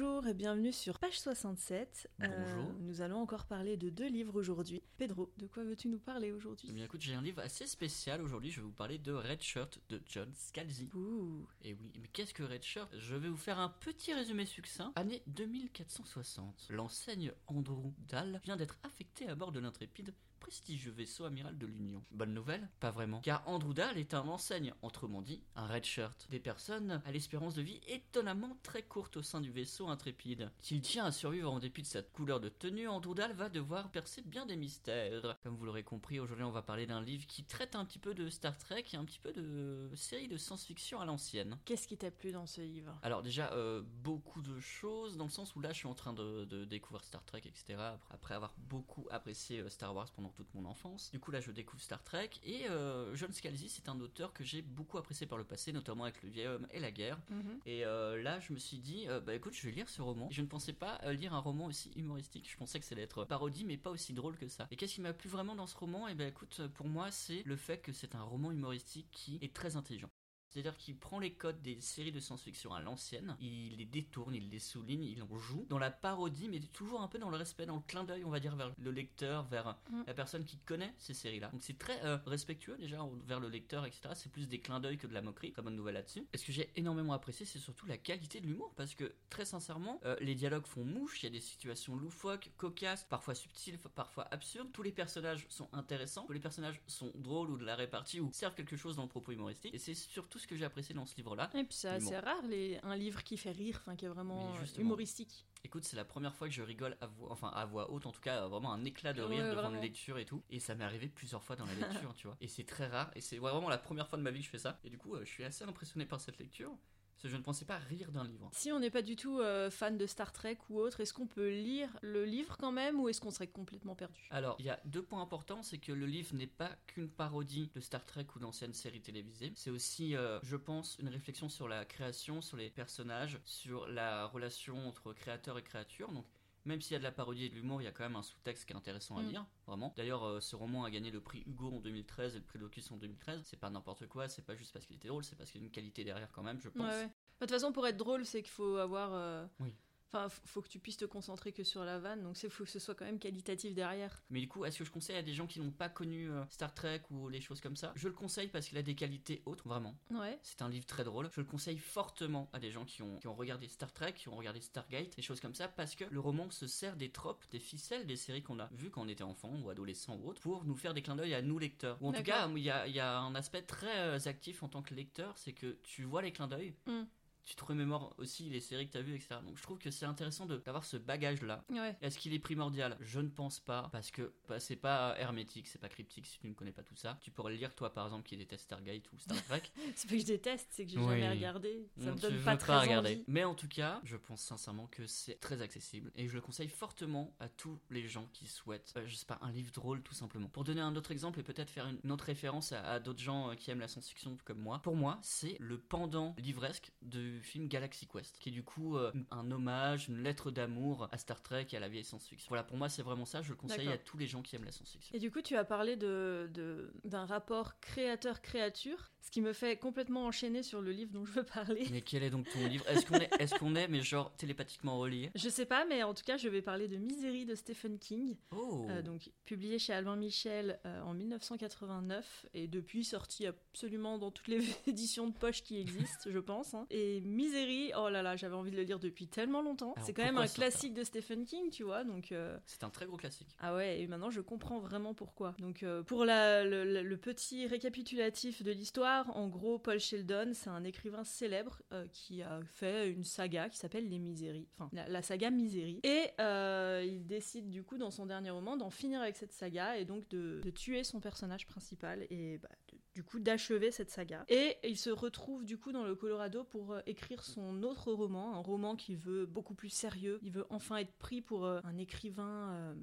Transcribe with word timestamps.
Bonjour 0.00 0.28
et 0.28 0.34
bienvenue 0.34 0.72
sur 0.72 1.00
page 1.00 1.18
67. 1.18 2.08
Bonjour. 2.20 2.72
nous 2.82 3.02
allons 3.02 3.16
encore 3.16 3.46
parler 3.46 3.76
de 3.76 3.90
deux 3.90 4.06
livres 4.06 4.38
aujourd'hui. 4.38 4.80
Pedro, 4.96 5.32
de 5.38 5.48
quoi 5.48 5.64
veux-tu 5.64 5.88
nous 5.88 5.98
parler 5.98 6.30
aujourd'hui? 6.30 6.68
Eh 6.70 6.72
bien 6.72 6.84
écoute, 6.84 7.00
j'ai 7.00 7.14
un 7.14 7.20
livre 7.20 7.42
assez 7.42 7.66
spécial 7.66 8.22
aujourd'hui, 8.22 8.52
je 8.52 8.60
vais 8.60 8.66
vous 8.66 8.72
parler 8.72 8.98
de 8.98 9.12
Red 9.12 9.42
Shirt 9.42 9.80
de 9.88 10.00
John 10.06 10.30
Scalzi. 10.36 10.88
Ouh. 10.94 11.44
Et 11.64 11.74
oui, 11.74 11.92
mais 12.00 12.06
qu'est-ce 12.12 12.32
que 12.32 12.44
Red 12.44 12.62
Shirt? 12.62 12.88
Je 12.96 13.16
vais 13.16 13.28
vous 13.28 13.36
faire 13.36 13.58
un 13.58 13.70
petit 13.70 14.14
résumé 14.14 14.46
succinct. 14.46 14.92
Année 14.94 15.20
2460, 15.26 16.68
l'enseigne 16.70 17.32
Andrew 17.48 17.92
Dahl 18.08 18.40
vient 18.44 18.56
d'être 18.56 18.78
affectée 18.84 19.28
à 19.28 19.34
bord 19.34 19.50
de 19.50 19.58
l'intrépide 19.58 20.14
prestigieux 20.38 20.92
vaisseau 20.92 21.24
amiral 21.24 21.56
de 21.56 21.66
l'Union. 21.66 22.02
Bonne 22.10 22.34
nouvelle 22.34 22.68
Pas 22.80 22.90
vraiment. 22.90 23.20
Car 23.20 23.42
Andrew 23.46 23.72
Dahl 23.72 23.98
est 23.98 24.14
un 24.14 24.26
enseigne, 24.28 24.72
autrement 24.82 25.22
dit, 25.22 25.42
un 25.56 25.66
red 25.66 25.84
shirt. 25.84 26.26
Des 26.30 26.40
personnes 26.40 27.02
à 27.04 27.12
l'espérance 27.12 27.54
de 27.54 27.62
vie 27.62 27.80
étonnamment 27.86 28.58
très 28.62 28.82
courte 28.82 29.16
au 29.16 29.22
sein 29.22 29.40
du 29.40 29.50
vaisseau 29.50 29.88
intrépide. 29.88 30.50
S'il 30.60 30.80
tient 30.80 31.04
à 31.04 31.12
survivre 31.12 31.52
en 31.52 31.58
dépit 31.58 31.82
de 31.82 31.86
sa 31.86 32.02
couleur 32.02 32.40
de 32.40 32.48
tenue, 32.48 32.88
Andrew 32.88 33.14
Dahl 33.14 33.32
va 33.32 33.48
devoir 33.48 33.90
percer 33.90 34.22
bien 34.22 34.46
des 34.46 34.56
mystères. 34.56 35.38
Comme 35.42 35.56
vous 35.56 35.64
l'aurez 35.64 35.84
compris, 35.84 36.20
aujourd'hui 36.20 36.44
on 36.44 36.50
va 36.50 36.62
parler 36.62 36.86
d'un 36.86 37.02
livre 37.02 37.26
qui 37.26 37.44
traite 37.44 37.74
un 37.74 37.84
petit 37.84 37.98
peu 37.98 38.14
de 38.14 38.28
Star 38.28 38.56
Trek 38.58 38.84
et 38.92 38.96
un 38.96 39.04
petit 39.04 39.20
peu 39.20 39.32
de 39.32 39.90
série 39.94 40.28
de 40.28 40.36
science-fiction 40.36 41.00
à 41.00 41.04
l'ancienne. 41.04 41.58
Qu'est-ce 41.64 41.88
qui 41.88 41.96
t'a 41.96 42.10
plu 42.10 42.32
dans 42.32 42.46
ce 42.46 42.60
livre? 42.60 42.98
Alors 43.02 43.22
déjà, 43.22 43.52
euh, 43.52 43.82
beaucoup 44.02 44.42
de 44.42 44.58
choses, 44.60 45.16
dans 45.16 45.24
le 45.24 45.30
sens 45.30 45.54
où 45.56 45.60
là 45.60 45.72
je 45.72 45.78
suis 45.78 45.88
en 45.88 45.94
train 45.94 46.12
de, 46.12 46.44
de 46.44 46.64
découvrir 46.64 47.04
Star 47.04 47.24
Trek, 47.24 47.42
etc. 47.44 47.78
Après, 47.78 48.28
après 48.28 48.34
avoir 48.34 48.54
beaucoup 48.58 49.06
apprécié 49.10 49.60
euh, 49.60 49.70
Star 49.70 49.94
Wars 49.94 50.10
pendant 50.10 50.27
toute 50.30 50.52
mon 50.54 50.64
enfance. 50.64 51.10
Du 51.10 51.20
coup 51.20 51.30
là 51.30 51.40
je 51.40 51.50
découvre 51.50 51.82
Star 51.82 52.02
Trek 52.02 52.30
et 52.44 52.68
euh, 52.68 53.14
John 53.14 53.32
Scalzi 53.32 53.68
c'est 53.68 53.88
un 53.88 53.98
auteur 54.00 54.32
que 54.32 54.44
j'ai 54.44 54.62
beaucoup 54.62 54.98
apprécié 54.98 55.26
par 55.26 55.38
le 55.38 55.44
passé, 55.44 55.72
notamment 55.72 56.04
avec 56.04 56.22
Le 56.22 56.28
vieil 56.28 56.46
homme 56.46 56.66
et 56.70 56.80
la 56.80 56.90
guerre. 56.90 57.18
Mhm. 57.30 57.60
Et 57.66 57.84
euh, 57.84 58.22
là 58.22 58.40
je 58.40 58.52
me 58.52 58.58
suis 58.58 58.78
dit, 58.78 59.06
euh, 59.08 59.20
bah 59.20 59.34
écoute 59.34 59.54
je 59.54 59.62
vais 59.66 59.72
lire 59.72 59.88
ce 59.88 60.02
roman. 60.02 60.28
Je 60.30 60.42
ne 60.42 60.46
pensais 60.46 60.72
pas 60.72 61.00
lire 61.12 61.34
un 61.34 61.40
roman 61.40 61.66
aussi 61.66 61.90
humoristique, 61.96 62.50
je 62.50 62.56
pensais 62.56 62.78
que 62.78 62.84
ça 62.84 62.94
allait 62.94 63.02
être 63.02 63.24
parodie 63.24 63.64
mais 63.64 63.76
pas 63.76 63.90
aussi 63.90 64.12
drôle 64.12 64.36
que 64.36 64.48
ça. 64.48 64.66
Et 64.70 64.76
qu'est-ce 64.76 64.94
qui 64.94 65.00
m'a 65.00 65.12
plu 65.12 65.28
vraiment 65.28 65.54
dans 65.54 65.66
ce 65.66 65.76
roman? 65.76 66.08
Et 66.08 66.14
ben 66.14 66.28
écoute, 66.28 66.60
pour 66.74 66.88
moi 66.88 67.10
c'est 67.10 67.42
le 67.44 67.56
fait 67.56 67.78
que 67.78 67.92
c'est 67.92 68.14
un 68.14 68.22
roman 68.22 68.50
humoristique 68.50 69.08
qui 69.10 69.38
est 69.42 69.54
très 69.54 69.76
intelligent. 69.76 70.10
C'est-à-dire 70.58 70.76
qu'il 70.76 70.96
prend 70.96 71.20
les 71.20 71.32
codes 71.32 71.62
des 71.62 71.80
séries 71.80 72.10
de 72.10 72.18
science-fiction 72.18 72.74
à 72.74 72.80
l'ancienne, 72.80 73.36
il 73.40 73.76
les 73.76 73.84
détourne, 73.84 74.34
il 74.34 74.50
les 74.50 74.58
souligne, 74.58 75.04
il 75.04 75.22
en 75.22 75.38
joue 75.38 75.64
dans 75.68 75.78
la 75.78 75.92
parodie, 75.92 76.48
mais 76.48 76.58
toujours 76.58 77.00
un 77.00 77.06
peu 77.06 77.20
dans 77.20 77.30
le 77.30 77.36
respect, 77.36 77.64
dans 77.64 77.76
le 77.76 77.82
clin 77.86 78.02
d'œil, 78.02 78.24
on 78.24 78.30
va 78.30 78.40
dire, 78.40 78.56
vers 78.56 78.72
le 78.76 78.90
lecteur, 78.90 79.44
vers 79.44 79.78
Mm. 79.90 80.02
la 80.06 80.14
personne 80.14 80.44
qui 80.44 80.58
connaît 80.58 80.92
ces 80.98 81.14
séries-là. 81.14 81.48
Donc 81.48 81.62
c'est 81.62 81.78
très 81.78 82.02
euh, 82.04 82.18
respectueux 82.26 82.76
déjà 82.78 82.98
vers 83.26 83.40
le 83.40 83.48
lecteur, 83.48 83.86
etc. 83.86 84.10
C'est 84.14 84.30
plus 84.30 84.48
des 84.48 84.60
clins 84.60 84.80
d'œil 84.80 84.98
que 84.98 85.06
de 85.06 85.14
la 85.14 85.22
moquerie, 85.22 85.52
très 85.52 85.62
bonne 85.62 85.76
nouvelle 85.76 85.94
là-dessus. 85.94 86.26
Et 86.32 86.38
ce 86.38 86.44
que 86.44 86.52
j'ai 86.52 86.70
énormément 86.76 87.12
apprécié, 87.12 87.46
c'est 87.46 87.58
surtout 87.58 87.86
la 87.86 87.96
qualité 87.96 88.40
de 88.40 88.46
l'humour, 88.46 88.72
parce 88.76 88.94
que 88.94 89.14
très 89.30 89.44
sincèrement, 89.44 90.00
euh, 90.04 90.16
les 90.20 90.34
dialogues 90.34 90.66
font 90.66 90.84
mouche, 90.84 91.22
il 91.22 91.26
y 91.26 91.28
a 91.28 91.30
des 91.32 91.40
situations 91.40 91.96
loufoques, 91.96 92.50
cocasses, 92.56 93.04
parfois 93.04 93.34
subtiles, 93.34 93.78
parfois 93.94 94.28
absurdes. 94.30 94.70
Tous 94.72 94.82
les 94.82 94.92
personnages 94.92 95.46
sont 95.48 95.68
intéressants, 95.72 96.26
tous 96.26 96.32
les 96.32 96.40
personnages 96.40 96.80
sont 96.86 97.12
drôles 97.14 97.50
ou 97.50 97.56
de 97.56 97.64
la 97.64 97.76
répartie 97.76 98.20
ou 98.20 98.30
servent 98.32 98.54
quelque 98.54 98.76
chose 98.76 98.96
dans 98.96 99.02
le 99.02 99.08
propos 99.08 99.32
humoristique. 99.32 99.74
Et 99.74 99.78
c'est 99.78 99.94
surtout 99.94 100.38
ce 100.38 100.46
que 100.48 100.56
j'ai 100.56 100.64
apprécié 100.64 100.94
dans 100.94 101.06
ce 101.06 101.14
livre-là. 101.16 101.50
Et 101.54 101.64
puis 101.64 101.74
c'est 101.74 101.88
assez 101.88 102.16
rare 102.18 102.42
les... 102.48 102.78
un 102.82 102.96
livre 102.96 103.22
qui 103.22 103.36
fait 103.36 103.52
rire, 103.52 103.78
enfin 103.80 103.94
qui 103.96 104.04
est 104.04 104.08
vraiment 104.08 104.54
euh, 104.54 104.80
humoristique. 104.80 105.46
Écoute, 105.64 105.84
c'est 105.84 105.96
la 105.96 106.04
première 106.04 106.34
fois 106.34 106.48
que 106.48 106.54
je 106.54 106.62
rigole 106.62 106.96
à 107.00 107.06
voix, 107.06 107.32
enfin 107.32 107.48
à 107.48 107.64
voix 107.66 107.90
haute, 107.90 108.06
en 108.06 108.12
tout 108.12 108.20
cas, 108.20 108.46
vraiment 108.46 108.72
un 108.72 108.84
éclat 108.84 109.12
de 109.12 109.22
rire 109.22 109.42
Ouais, 109.44 109.50
devant 109.50 109.62
vraiment. 109.62 109.76
une 109.76 109.82
lecture 109.82 110.18
et 110.18 110.24
tout. 110.24 110.42
Et 110.50 110.60
ça 110.60 110.74
m'est 110.74 110.84
arrivé 110.84 111.08
plusieurs 111.08 111.42
fois 111.42 111.56
dans 111.56 111.66
la 111.66 111.74
lecture, 111.88 112.14
tu 112.14 112.26
vois. 112.28 112.36
Et 112.40 112.48
c'est 112.48 112.64
très 112.64 112.86
rare. 112.86 113.10
Et 113.14 113.20
c'est 113.20 113.38
vraiment 113.38 113.68
la 113.68 113.78
première 113.78 114.08
fois 114.08 114.18
de 114.18 114.22
ma 114.22 114.30
vie 114.30 114.40
que 114.40 114.46
je 114.46 114.50
fais 114.50 114.58
ça. 114.58 114.78
Et 114.84 114.90
du 114.90 114.98
coup, 114.98 115.14
euh, 115.14 115.24
je 115.24 115.30
suis 115.30 115.44
assez 115.44 115.64
impressionné 115.64 116.06
par 116.06 116.20
cette 116.20 116.38
lecture. 116.38 116.72
Parce 117.18 117.24
que 117.24 117.28
je 117.30 117.36
ne 117.36 117.42
pensais 117.42 117.64
pas 117.64 117.78
rire 117.78 118.12
d'un 118.12 118.22
livre. 118.22 118.48
Si 118.52 118.70
on 118.70 118.78
n'est 118.78 118.92
pas 118.92 119.02
du 119.02 119.16
tout 119.16 119.40
euh, 119.40 119.72
fan 119.72 119.98
de 119.98 120.06
Star 120.06 120.32
Trek 120.32 120.56
ou 120.70 120.78
autre, 120.78 121.00
est-ce 121.00 121.12
qu'on 121.12 121.26
peut 121.26 121.48
lire 121.48 121.88
le 122.00 122.24
livre 122.24 122.56
quand 122.58 122.70
même 122.70 123.00
ou 123.00 123.08
est-ce 123.08 123.20
qu'on 123.20 123.32
serait 123.32 123.48
complètement 123.48 123.96
perdu? 123.96 124.28
Alors, 124.30 124.54
il 124.60 124.66
y 124.66 124.70
a 124.70 124.78
deux 124.84 125.02
points 125.02 125.20
importants, 125.20 125.64
c'est 125.64 125.78
que 125.78 125.90
le 125.90 126.06
livre 126.06 126.32
n'est 126.36 126.46
pas 126.46 126.70
qu'une 126.86 127.08
parodie 127.08 127.72
de 127.74 127.80
Star 127.80 128.04
Trek 128.04 128.28
ou 128.36 128.38
d'anciennes 128.38 128.72
séries 128.72 129.00
télévisées. 129.00 129.52
C'est 129.56 129.70
aussi, 129.70 130.14
euh, 130.14 130.38
je 130.44 130.54
pense, 130.54 130.96
une 131.00 131.08
réflexion 131.08 131.48
sur 131.48 131.66
la 131.66 131.84
création, 131.84 132.40
sur 132.40 132.56
les 132.56 132.70
personnages, 132.70 133.40
sur 133.44 133.88
la 133.88 134.26
relation 134.26 134.86
entre 134.86 135.12
créateur 135.12 135.58
et 135.58 135.64
créature. 135.64 136.12
Donc, 136.12 136.24
même 136.68 136.80
s'il 136.80 136.92
y 136.92 136.96
a 136.96 136.98
de 136.98 137.04
la 137.04 137.10
parodie 137.12 137.44
et 137.46 137.48
de 137.48 137.54
l'humour, 137.54 137.80
il 137.82 137.84
y 137.84 137.88
a 137.88 137.92
quand 137.92 138.04
même 138.04 138.16
un 138.16 138.22
sous-texte 138.22 138.64
qui 138.66 138.72
est 138.72 138.76
intéressant 138.76 139.16
à 139.16 139.22
Mm. 139.22 139.28
lire, 139.28 139.46
vraiment. 139.66 139.92
D'ailleurs, 139.96 140.22
euh, 140.24 140.40
ce 140.40 140.54
roman 140.54 140.84
a 140.84 140.90
gagné 140.90 141.10
le 141.10 141.20
prix 141.20 141.42
Hugo 141.46 141.72
en 141.72 141.80
2013 141.80 142.36
et 142.36 142.38
le 142.38 142.44
prix 142.44 142.58
Locus 142.58 142.90
en 142.90 142.96
2013. 142.96 143.42
C'est 143.44 143.56
pas 143.58 143.70
n'importe 143.70 144.06
quoi, 144.06 144.28
c'est 144.28 144.42
pas 144.42 144.54
juste 144.54 144.72
parce 144.72 144.86
qu'il 144.86 144.96
était 144.96 145.08
drôle, 145.08 145.24
c'est 145.24 145.36
parce 145.36 145.50
qu'il 145.50 145.60
y 145.60 145.64
a 145.64 145.66
une 145.66 145.72
qualité 145.72 146.04
derrière 146.04 146.30
quand 146.30 146.42
même, 146.42 146.60
je 146.60 146.68
pense. 146.68 146.82
Ouais, 146.82 146.88
ouais. 147.00 147.06
De 147.06 147.46
toute 147.46 147.50
façon, 147.50 147.72
pour 147.72 147.86
être 147.86 147.96
drôle, 147.96 148.24
c'est 148.24 148.42
qu'il 148.42 148.50
faut 148.52 148.76
avoir. 148.76 149.10
euh, 149.14 149.46
Oui. 149.60 149.74
Enfin, 150.10 150.28
faut 150.46 150.62
que 150.62 150.68
tu 150.68 150.78
puisses 150.78 150.96
te 150.96 151.04
concentrer 151.04 151.52
que 151.52 151.64
sur 151.64 151.84
la 151.84 151.98
vanne, 151.98 152.22
donc 152.22 152.42
il 152.42 152.48
faut 152.48 152.64
que 152.64 152.70
ce 152.70 152.78
soit 152.78 152.94
quand 152.94 153.04
même 153.04 153.18
qualitatif 153.18 153.74
derrière. 153.74 154.22
Mais 154.30 154.40
du 154.40 154.48
coup, 154.48 154.64
est-ce 154.64 154.78
que 154.78 154.84
je 154.84 154.90
conseille 154.90 155.16
à 155.16 155.22
des 155.22 155.34
gens 155.34 155.46
qui 155.46 155.60
n'ont 155.60 155.70
pas 155.70 155.90
connu 155.90 156.30
euh, 156.30 156.42
Star 156.48 156.72
Trek 156.72 157.02
ou 157.10 157.28
les 157.28 157.42
choses 157.42 157.60
comme 157.60 157.76
ça? 157.76 157.92
Je 157.94 158.08
le 158.08 158.14
conseille 158.14 158.48
parce 158.48 158.66
qu'il 158.68 158.78
a 158.78 158.82
des 158.82 158.94
qualités 158.94 159.42
hautes, 159.44 159.62
vraiment. 159.64 159.94
Ouais. 160.10 160.38
C'est 160.42 160.62
un 160.62 160.68
livre 160.70 160.86
très 160.86 161.04
drôle. 161.04 161.28
Je 161.34 161.40
le 161.40 161.46
conseille 161.46 161.76
fortement 161.76 162.48
à 162.54 162.58
des 162.58 162.70
gens 162.70 162.86
qui 162.86 163.02
ont, 163.02 163.18
qui 163.18 163.28
ont 163.28 163.34
regardé 163.34 163.68
Star 163.68 163.92
Trek, 163.92 164.14
qui 164.14 164.28
ont 164.28 164.36
regardé 164.36 164.60
Stargate, 164.60 165.14
des 165.14 165.22
choses 165.22 165.40
comme 165.40 165.54
ça, 165.54 165.68
parce 165.68 165.94
que 165.94 166.04
le 166.04 166.20
roman 166.20 166.50
se 166.50 166.66
sert 166.66 166.96
des 166.96 167.10
tropes, 167.10 167.44
des 167.50 167.58
ficelles 167.58 168.06
des 168.06 168.16
séries 168.16 168.42
qu'on 168.42 168.60
a 168.60 168.68
vues 168.72 168.90
quand 168.90 169.02
on 169.02 169.08
était 169.08 169.24
enfant 169.24 169.54
ou 169.62 169.68
adolescent 169.68 170.16
ou 170.16 170.28
autre, 170.28 170.40
pour 170.40 170.64
nous 170.64 170.76
faire 170.76 170.94
des 170.94 171.02
clins 171.02 171.16
d'œil 171.16 171.34
à 171.34 171.42
nous 171.42 171.58
lecteurs. 171.58 171.98
Ou 172.00 172.08
en 172.08 172.12
tout 172.12 172.22
cas, 172.22 172.48
il 172.48 172.62
y 172.62 172.70
a, 172.70 172.86
y 172.86 173.00
a 173.00 173.18
un 173.18 173.34
aspect 173.34 173.62
très 173.62 173.98
euh, 173.98 174.18
actif 174.26 174.62
en 174.62 174.68
tant 174.68 174.82
que 174.82 174.94
lecteur, 174.94 175.36
c'est 175.36 175.52
que 175.52 175.78
tu 175.82 176.04
vois 176.04 176.22
les 176.22 176.32
clins 176.32 176.48
d'œil. 176.48 176.74
Mm. 176.86 177.02
Tu 177.48 177.56
te 177.56 177.64
remémores 177.64 178.14
aussi 178.18 178.50
les 178.50 178.60
séries 178.60 178.86
que 178.88 178.92
tu 178.92 178.98
as 178.98 179.02
vues, 179.02 179.14
etc. 179.14 179.36
Donc 179.42 179.56
je 179.56 179.62
trouve 179.62 179.78
que 179.78 179.90
c'est 179.90 180.04
intéressant 180.04 180.44
de- 180.44 180.58
d'avoir 180.58 180.84
ce 180.84 180.98
bagage-là. 180.98 181.64
Ouais. 181.70 181.96
Est-ce 182.02 182.18
qu'il 182.18 182.34
est 182.34 182.38
primordial? 182.38 182.94
Je 183.00 183.20
ne 183.20 183.28
pense 183.28 183.58
pas, 183.58 183.88
parce 183.90 184.10
que 184.10 184.34
bah, 184.48 184.60
c'est 184.60 184.76
pas 184.76 185.14
hermétique, 185.18 185.66
c'est 185.66 185.78
pas 185.78 185.88
cryptique 185.88 186.26
si 186.26 186.38
tu 186.38 186.46
ne 186.46 186.52
connais 186.52 186.72
pas 186.72 186.82
tout 186.82 186.94
ça. 186.94 187.16
Tu 187.22 187.30
pourrais 187.30 187.52
le 187.52 187.58
lire, 187.58 187.74
toi 187.74 187.94
par 187.94 188.04
exemple, 188.04 188.28
qui 188.28 188.36
déteste 188.36 188.64
Stargate 188.64 189.10
ou 189.14 189.18
Star 189.18 189.42
Trek. 189.44 189.62
C'est 189.96 190.08
pas 190.10 190.14
que 190.16 190.20
je 190.20 190.26
déteste, 190.26 190.68
c'est 190.70 190.84
que 190.84 190.90
j'ai 190.92 190.98
Oui. 190.98 191.06
jamais 191.06 191.30
regardé. 191.30 191.88
Ça 191.98 192.04
Non, 192.10 192.12
me 192.16 192.20
donne 192.20 192.42
pas 192.44 192.56
très 192.58 192.78
regarder. 192.80 193.12
envie. 193.14 193.24
Mais 193.28 193.44
en 193.44 193.54
tout 193.54 193.68
cas, 193.68 194.02
je 194.04 194.18
pense 194.18 194.42
sincèrement 194.42 194.86
que 194.88 195.06
c'est 195.06 195.40
très 195.40 195.62
accessible 195.62 196.12
et 196.16 196.28
je 196.28 196.34
le 196.34 196.42
conseille 196.42 196.68
fortement 196.68 197.34
à 197.40 197.48
tous 197.48 197.78
les 197.88 198.06
gens 198.06 198.28
qui 198.34 198.46
souhaitent, 198.46 198.92
euh, 198.98 199.06
je 199.06 199.14
sais 199.14 199.24
pas, 199.24 199.38
un 199.40 199.50
livre 199.52 199.72
drôle 199.72 200.02
tout 200.02 200.12
simplement. 200.14 200.48
Pour 200.48 200.64
donner 200.64 200.82
un 200.82 200.94
autre 200.96 201.12
exemple 201.12 201.40
et 201.40 201.42
peut-être 201.42 201.70
faire 201.70 201.86
une, 202.04 202.12
autre 202.12 202.24
référence 202.26 202.72
à, 202.72 202.82
à 202.82 203.00
d'autres 203.00 203.22
gens 203.22 203.50
euh, 203.50 203.54
qui 203.54 203.70
aiment 203.70 203.80
la 203.80 203.88
science-fiction 203.88 204.36
comme 204.44 204.58
moi, 204.58 204.80
pour 204.80 204.96
moi, 204.96 205.18
c'est 205.22 205.56
le 205.60 205.78
pendant 205.78 206.34
livresque 206.38 206.92
du 207.38 207.44
film 207.44 207.68
Galaxy 207.68 208.06
Quest, 208.06 208.38
qui 208.38 208.48
est 208.50 208.52
du 208.52 208.62
coup 208.62 208.96
euh, 208.96 209.12
un 209.30 209.50
hommage, 209.50 210.08
une 210.08 210.22
lettre 210.22 210.50
d'amour 210.50 211.08
à 211.12 211.18
Star 211.18 211.42
Trek 211.42 211.66
et 211.72 211.76
à 211.76 211.80
la 211.80 211.88
vieille 211.88 212.04
science-fiction. 212.04 212.48
Voilà, 212.48 212.62
pour 212.64 212.76
moi, 212.76 212.88
c'est 212.88 213.02
vraiment 213.02 213.24
ça. 213.24 213.40
Je 213.42 213.50
le 213.50 213.56
conseille 213.56 213.86
à 213.88 213.98
tous 213.98 214.18
les 214.18 214.26
gens 214.26 214.42
qui 214.42 214.56
aiment 214.56 214.64
la 214.64 214.72
science-fiction. 214.72 215.14
Et 215.16 215.18
du 215.18 215.30
coup, 215.30 215.40
tu 215.42 215.56
as 215.56 215.64
parlé 215.64 215.96
de, 215.96 216.50
de- 216.52 216.92
d'un 217.04 217.24
rapport 217.26 217.78
créateur-créature, 217.80 219.10
ce 219.28 219.30
qui 219.30 219.42
me 219.42 219.52
fait 219.52 219.76
complètement 219.76 220.24
enchaîner 220.24 220.62
sur 220.62 220.80
le 220.80 220.90
livre 220.90 221.12
dont 221.12 221.26
je 221.26 221.32
veux 221.32 221.42
parler. 221.42 221.86
Mais 221.90 222.00
quel 222.00 222.22
est 222.22 222.30
donc 222.30 222.48
ton 222.48 222.64
livre? 222.66 222.82
Est-ce 222.88 223.04
qu'on 223.04 223.16
est, 223.20 223.28
est-ce 223.38 223.54
qu'on 223.56 223.74
est, 223.76 223.86
mais 223.86 224.00
genre 224.00 224.34
télépathiquement 224.36 224.98
relié? 224.98 225.30
Je 225.34 225.50
sais 225.50 225.66
pas, 225.66 225.84
mais 225.84 226.02
en 226.02 226.14
tout 226.14 226.24
cas, 226.24 226.38
je 226.38 226.48
vais 226.48 226.62
parler 226.62 226.88
de 226.88 226.96
Misery 226.96 227.44
de 227.44 227.54
Stephen 227.54 227.98
King, 227.98 228.36
Oh 228.52 228.86
euh, 228.88 229.02
donc 229.02 229.30
publié 229.44 229.78
chez 229.78 229.92
Albin 229.92 230.16
Michel 230.16 230.80
euh, 230.86 231.02
en 231.02 231.12
1989 231.12 232.46
et 232.54 232.68
depuis 232.68 233.04
sorti 233.04 233.46
absolument 233.46 234.18
dans 234.18 234.30
toutes 234.30 234.48
les 234.48 234.60
éditions 234.86 235.26
de 235.26 235.32
poche 235.34 235.62
qui 235.62 235.78
existent, 235.78 236.30
je 236.30 236.38
pense. 236.38 236.72
hein. 236.74 236.86
Et 236.90 237.20
Misery, 237.20 237.92
oh 237.98 238.08
là 238.08 238.22
là, 238.22 238.34
j'avais 238.36 238.54
envie 238.54 238.70
de 238.70 238.76
le 238.76 238.82
lire 238.84 238.98
depuis 238.98 239.26
tellement 239.28 239.60
longtemps. 239.60 239.92
Alors, 239.92 240.06
C'est 240.06 240.14
quand 240.14 240.24
même 240.24 240.38
un 240.38 240.46
classique 240.46 240.94
de 240.94 241.04
Stephen 241.04 241.44
King, 241.44 241.70
tu 241.70 241.82
vois, 241.82 242.04
donc. 242.04 242.32
euh, 242.32 242.56
C'est 242.66 242.82
un 242.84 242.90
très 242.90 243.04
gros 243.06 243.16
classique. 243.18 243.48
Ah 243.60 243.74
ouais, 243.74 244.00
et 244.00 244.06
maintenant 244.06 244.30
je 244.30 244.40
comprends 244.40 244.78
vraiment 244.78 245.12
pourquoi. 245.14 245.54
Donc 245.58 245.82
euh, 245.82 246.02
pour 246.02 246.24
la- 246.24 246.64
le, 246.64 246.84
le- 246.84 247.02
le 247.02 247.16
petit 247.16 247.66
récapitulatif 247.66 248.62
de 248.62 248.70
l'histoire, 248.70 249.17
en 249.28 249.48
gros, 249.48 249.78
Paul 249.78 249.98
Sheldon, 249.98 250.52
c'est 250.54 250.70
un 250.70 250.84
écrivain 250.84 251.24
célèbre 251.24 251.82
euh, 251.92 252.06
qui 252.12 252.42
a 252.42 252.60
fait 252.64 253.10
une 253.10 253.24
saga 253.24 253.68
qui 253.68 253.76
s'appelle 253.76 254.08
Les 254.08 254.18
Miséries, 254.18 254.68
enfin 254.74 254.90
la, 254.92 255.22
saga 255.22 255.50
Misérie. 255.50 256.00
Et 256.04 256.26
euh, 256.40 257.04
il 257.06 257.26
décide 257.26 257.68
du 257.68 257.82
coup 257.82 257.98
dans 257.98 258.10
son 258.10 258.26
dernier 258.26 258.50
roman 258.50 258.76
d'en 258.76 258.90
finir 258.90 259.20
avec 259.20 259.36
cette 259.36 259.52
saga 259.52 259.96
et 259.98 260.04
donc 260.04 260.28
de, 260.28 260.60
tuer 260.74 261.02
son 261.02 261.18
personnage 261.18 261.66
principal 261.66 262.26
et 262.30 262.58
bah, 262.58 262.68
du 263.14 263.24
coup 263.24 263.40
d'achever 263.40 263.90
cette 263.90 264.10
saga. 264.10 264.44
Et 264.48 264.76
il 264.84 264.96
se 264.96 265.10
retrouve 265.10 265.64
du 265.64 265.78
coup 265.78 265.92
dans 265.92 266.04
le 266.04 266.14
Colorado 266.14 266.64
pour 266.64 266.92
euh, 266.92 267.00
écrire 267.06 267.42
son 267.42 267.82
autre 267.82 268.12
roman, 268.12 268.54
un 268.54 268.60
roman 268.60 268.96
qui 268.96 269.16
veut 269.16 269.46
beaucoup 269.46 269.74
plus 269.74 269.88
sérieux. 269.88 270.38
Il 270.42 270.52
veut 270.52 270.66
enfin 270.70 270.98
être 270.98 271.12
pris 271.18 271.40
pour 271.40 271.66
un 271.66 271.96
écrivain 271.96 272.94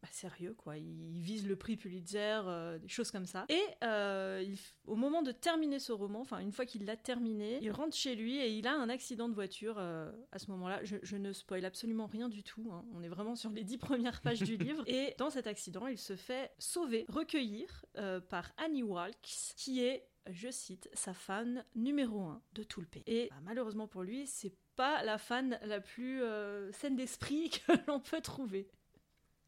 bah, 0.00 0.08
sérieux, 0.12 0.54
quoi. 0.54 0.78
Il 0.78 1.18
vise 1.20 1.46
le 1.46 1.56
prix 1.56 1.76
Pulitzer, 1.76 2.40
euh, 2.46 2.78
des 2.78 2.88
choses 2.88 3.10
comme 3.10 3.26
ça. 3.26 3.46
Et 3.48 3.60
euh, 3.82 4.42
il 4.46 4.56
au 4.86 4.94
moment 4.94 5.22
de 5.22 5.32
terminer 5.32 5.80
ce 5.80 5.92
roman, 5.92 6.20
enfin 6.20 6.38
une 6.38 6.52
fois 6.52 6.66
qu'il 6.66 6.84
l'a 6.84 6.96
terminé, 6.96 7.58
il 7.60 7.72
rentre 7.72 7.96
chez 7.96 8.14
lui 8.14 8.38
et 8.38 8.50
il 8.50 8.66
a 8.66 8.74
un 8.74 8.88
accident 8.88 9.28
de 9.28 9.34
voiture 9.34 9.76
euh, 9.78 10.10
à 10.30 10.38
ce 10.38 10.50
moment-là. 10.52 10.84
Je, 10.84 10.96
je 11.02 11.16
ne 11.16 11.32
spoil 11.32 11.64
absolument 11.64 12.06
rien 12.06 12.28
du 12.28 12.42
tout. 12.44 12.70
hein. 12.72 12.84
On 12.94 13.02
est 13.02 13.08
vraiment 13.08 13.34
sur 13.34 13.50
les 13.50 13.64
dix 13.64 13.78
premières 13.78 14.20
pages 14.20 14.40
du 14.42 14.56
livre. 14.56 14.84
Et 14.86 15.14
dans 15.18 15.30
cet 15.30 15.46
accident, 15.46 15.86
il 15.88 15.98
se 15.98 16.14
fait 16.16 16.52
sauver, 16.58 17.04
recueillir 17.08 17.84
par 18.28 18.52
Annie 18.56 18.82
Walks, 18.84 19.52
qui 19.56 19.80
est 19.80 20.08
je 20.30 20.50
cite, 20.50 20.90
sa 20.92 21.14
fan 21.14 21.64
numéro 21.74 22.20
un 22.20 22.42
de 22.52 22.62
tout 22.62 22.80
le 22.80 22.86
pays. 22.86 23.02
Et 23.06 23.28
bah, 23.30 23.36
malheureusement 23.42 23.88
pour 23.88 24.02
lui, 24.02 24.26
c'est 24.26 24.54
pas 24.76 25.02
la 25.02 25.16
fan 25.18 25.58
la 25.62 25.80
plus 25.80 26.22
saine 26.72 26.96
d'esprit 26.96 27.50
que 27.66 27.72
l'on 27.86 27.98
peut 27.98 28.20
trouver. 28.20 28.68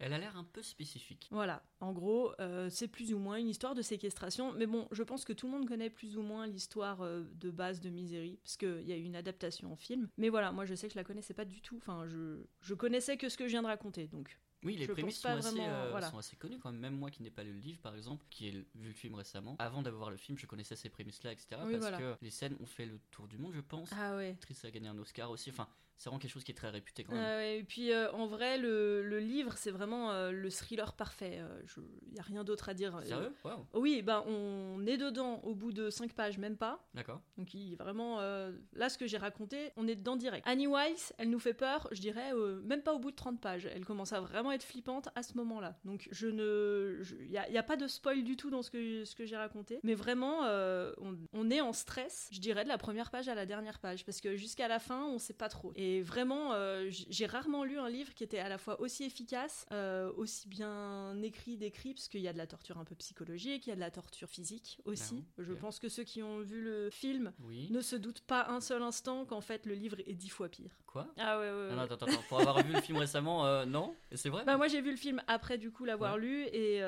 Elle 0.01 0.13
a 0.15 0.19
l'air 0.19 0.37
un 0.37 0.45
peu 0.45 0.63
spécifique. 0.63 1.29
Voilà, 1.31 1.63
en 1.81 1.93
gros, 1.93 2.33
euh, 2.41 2.69
c'est 2.71 2.89
plus 2.89 3.13
ou 3.13 3.19
moins 3.19 3.37
une 3.37 3.49
histoire 3.49 3.75
de 3.75 3.83
séquestration. 3.83 4.53
Mais 4.53 4.67
bon, 4.67 4.89
je 4.93 5.03
pense 5.03 5.25
que 5.25 5.33
tout 5.33 5.47
le 5.47 5.53
monde 5.53 5.69
connaît 5.69 5.91
plus 5.91 6.17
ou 6.17 6.23
moins 6.23 6.47
l'histoire 6.47 7.03
euh, 7.03 7.23
de 7.35 7.51
base 7.51 7.81
de 7.81 7.91
Misery, 7.91 8.39
parce 8.43 8.57
qu'il 8.57 8.83
y 8.89 8.93
a 8.93 8.97
eu 8.97 9.03
une 9.05 9.17
adaptation 9.17 9.71
en 9.73 9.77
film. 9.77 10.09
Mais 10.17 10.31
voilà, 10.31 10.53
moi 10.53 10.65
je 10.65 10.75
sais 10.75 10.89
que 10.89 10.95
je 10.95 10.99
la 10.99 11.05
connaissais 11.05 11.35
pas 11.35 11.45
du 11.45 11.61
tout. 11.61 11.77
Enfin, 11.77 12.07
je, 12.09 12.43
je 12.63 12.75
connaissais 12.75 13.17
que 13.17 13.29
ce 13.29 13.37
que 13.37 13.45
je 13.45 13.51
viens 13.51 13.63
de 13.63 13.67
raconter, 13.67 14.07
donc 14.09 14.41
Oui, 14.65 14.77
les 14.77 14.87
Je 14.87 14.93
prémices 14.93 15.21
sont, 15.21 15.29
assez, 15.29 15.51
vraiment, 15.57 15.69
euh, 15.69 15.91
voilà. 15.91 16.11
sont 16.11 16.19
assez 16.19 16.37
connues 16.37 16.59
quand 16.59 16.73
même. 16.73 16.81
Même 16.81 16.97
moi 16.97 17.11
qui 17.11 17.23
n'ai 17.23 17.31
pas 17.31 17.45
lu 17.45 17.53
le 17.53 17.61
livre, 17.61 17.81
par 17.81 17.95
exemple, 17.95 18.25
qui 18.31 18.49
ai 18.49 18.51
vu 18.53 18.89
le 18.89 18.93
film 18.93 19.15
récemment, 19.15 19.57
avant 19.59 19.83
d'avoir 19.83 20.11
le 20.11 20.17
film, 20.17 20.39
je 20.39 20.47
connaissais 20.47 20.77
ces 20.77 20.89
prémices-là, 20.89 21.33
etc. 21.33 21.61
Oui, 21.65 21.73
parce 21.73 21.77
voilà. 21.77 21.99
que 21.99 22.17
les 22.23 22.31
scènes 22.31 22.57
ont 22.61 22.67
fait 22.67 22.87
le 22.87 22.99
tour 23.11 23.29
du 23.29 23.37
monde, 23.37 23.53
je 23.55 23.61
pense. 23.61 23.91
Ah 23.93 24.17
ouais. 24.17 24.31
L'actrice 24.31 24.65
a 24.65 24.71
gagné 24.71 24.89
un 24.89 24.99
Oscar 24.99 25.31
aussi. 25.31 25.51
Enfin, 25.51 25.69
c'est 26.01 26.09
vraiment 26.09 26.19
quelque 26.19 26.31
chose 26.33 26.45
qui 26.45 26.53
est 26.53 26.55
très 26.55 26.71
réputé 26.71 27.05
quand 27.05 27.13
même. 27.13 27.23
Euh, 27.23 27.37
ouais, 27.37 27.59
et 27.59 27.63
puis 27.63 27.93
euh, 27.93 28.11
en 28.13 28.27
vrai, 28.27 28.57
le, 28.57 29.03
le 29.03 29.19
livre, 29.21 29.53
c'est 29.59 29.71
vraiment 29.71 30.11
euh, 30.13 30.31
le 30.33 30.51
thriller 30.51 30.95
parfait. 30.95 31.43
Il 31.77 32.15
n'y 32.15 32.19
a 32.19 32.23
rien 32.23 32.43
d'autre 32.43 32.71
à 32.71 32.75
dire. 32.75 32.97
Euh, 32.97 33.03
Sérieux? 33.05 33.33
Waouh, 33.45 33.67
oui, 33.75 34.01
ben 34.01 34.25
on 34.27 34.87
est 34.87 34.97
dedans 34.97 35.41
au 35.45 35.55
bout 35.55 35.73
de 35.73 35.91
5 35.91 36.15
pages, 36.15 36.39
même 36.39 36.57
pas. 36.57 36.83
d'accord. 36.95 37.21
Donc 37.37 37.53
il 37.53 37.77
vraiment 37.77 38.21
euh, 38.21 38.51
là 38.73 38.89
ce 38.89 38.97
que 38.97 39.07
j'ai 39.07 39.19
raconté, 39.19 39.73
on 39.77 39.87
est 39.89 39.95
dedans 39.97 40.17
direct. 40.17 40.47
Annie 40.49 40.67
Weiss, 40.67 41.13
elle 41.19 41.29
nous 41.29 41.39
fait 41.39 41.53
peur, 41.53 41.87
je 41.93 42.01
dirais 42.01 42.33
euh, 42.33 42.63
même 42.63 42.83
pas 42.83 42.95
au 42.95 42.99
bout 42.99 43.11
de 43.11 43.17
30 43.17 43.41
pages. 43.41 43.67
Elle 43.67 43.85
commence 43.85 44.15
à 44.15 44.21
vraiment 44.21 44.53
être 44.53 44.65
flippante 44.65 45.11
à 45.15 45.23
ce 45.23 45.37
moment-là. 45.37 45.79
Donc 45.85 46.09
je 46.11 46.29
ne 46.29 47.03
il 47.21 47.31
y, 47.31 47.37
a, 47.37 47.63
pas 47.63 47.77
de 47.77 47.87
spoil 47.87 48.25
du 48.25 48.37
tout 48.37 48.49
dans 48.49 48.63
ce 48.63 48.71
que 48.71 49.05
ce 49.05 49.15
que 49.15 49.27
j'ai 49.27 49.37
raconté, 49.37 49.81
mais 49.83 49.95
vraiment 49.95 50.45
euh, 50.45 50.93
on, 50.99 51.19
on 51.35 51.51
est 51.51 51.61
en 51.61 51.75
stress, 51.75 52.29
je 52.33 52.41
dirais 52.41 52.65
de 52.65 52.69
la 52.69 52.79
première 52.79 53.11
page 53.11 53.29
à 53.29 53.35
la 53.35 53.45
dernière 53.45 53.79
page 53.81 54.07
parce 54.07 54.21
que 54.21 54.37
jusqu'à 54.37 54.69
la 54.69 54.79
fin, 54.79 55.05
on 55.05 55.19
sait 55.19 55.35
pas 55.35 55.49
trop. 55.49 55.73
Et 55.77 55.90
vraiment 56.03 56.53
euh, 56.53 56.89
j'ai 56.91 57.27
rarement 57.27 57.65
lu 57.65 57.79
un 57.79 57.89
livre 57.89 58.15
qui 58.15 58.23
était 58.25 58.39
à 58.39 58.49
la 58.49 58.59
fois 58.59 58.81
aussi 58.81 59.05
efficace, 59.05 59.67
euh, 59.73 60.11
aussi 60.17 60.49
bien 60.49 61.21
écrit, 61.23 61.57
décrit 61.57 61.95
parce 61.95 62.09
qu'il 62.09 62.21
y 62.21 62.29
a 62.29 62.33
de 62.33 62.39
la 62.39 62.47
torture 62.47 62.79
un 62.79 62.85
peu 62.85 62.95
psychologique, 62.95 63.67
il 63.67 63.71
y 63.71 63.73
a 63.73 63.77
de 63.77 63.81
la 63.81 63.91
torture 63.91 64.29
physique 64.29 64.79
aussi. 64.85 65.25
Ah, 65.39 65.43
Je 65.43 65.53
pense 65.55 65.79
que 65.79 65.89
ceux 65.89 66.05
qui 66.05 66.23
ont 66.23 66.41
vu 66.41 66.61
le 66.63 66.91
film 66.91 67.33
Oui. 67.41 67.69
ne 67.71 67.81
se 67.81 67.97
doute 67.97 68.21
pas 68.21 68.47
un 68.49 68.61
seul 68.61 68.83
instant 68.83 69.25
qu'en 69.25 69.41
fait 69.41 69.67
le 69.67 69.75
livre 69.75 69.97
est 70.07 70.15
dix 70.15 70.29
fois 70.31 70.49
pire. 70.49 70.77
Quoi? 70.87 71.07
Ah 71.19 71.39
ouais, 71.39 71.45
ouais, 71.51 71.57
ouais. 71.57 71.69
Ah 71.73 71.75
non, 71.77 71.83
attends, 71.83 71.95
attends, 71.95 72.07
attends. 72.07 72.23
Pour 72.29 72.41
avoir 72.41 72.63
vu 72.65 72.73
le 72.73 72.81
film 72.81 72.99
récemment, 72.99 73.47
euh, 73.47 73.65
non? 73.65 73.95
Et 74.11 74.17
C'est 74.17 74.29
vrai? 74.29 74.45
Bah 74.45 74.57
moi 74.57 74.69
j'ai 74.69 74.81
vu 74.81 74.91
le 74.91 74.97
film 74.97 75.21
après 75.29 75.59
du 75.59 75.71
coup 75.71 75.85
l'avoir 75.85 76.15
Ouais. 76.15 76.21
lu 76.21 76.43
et, 76.53 76.81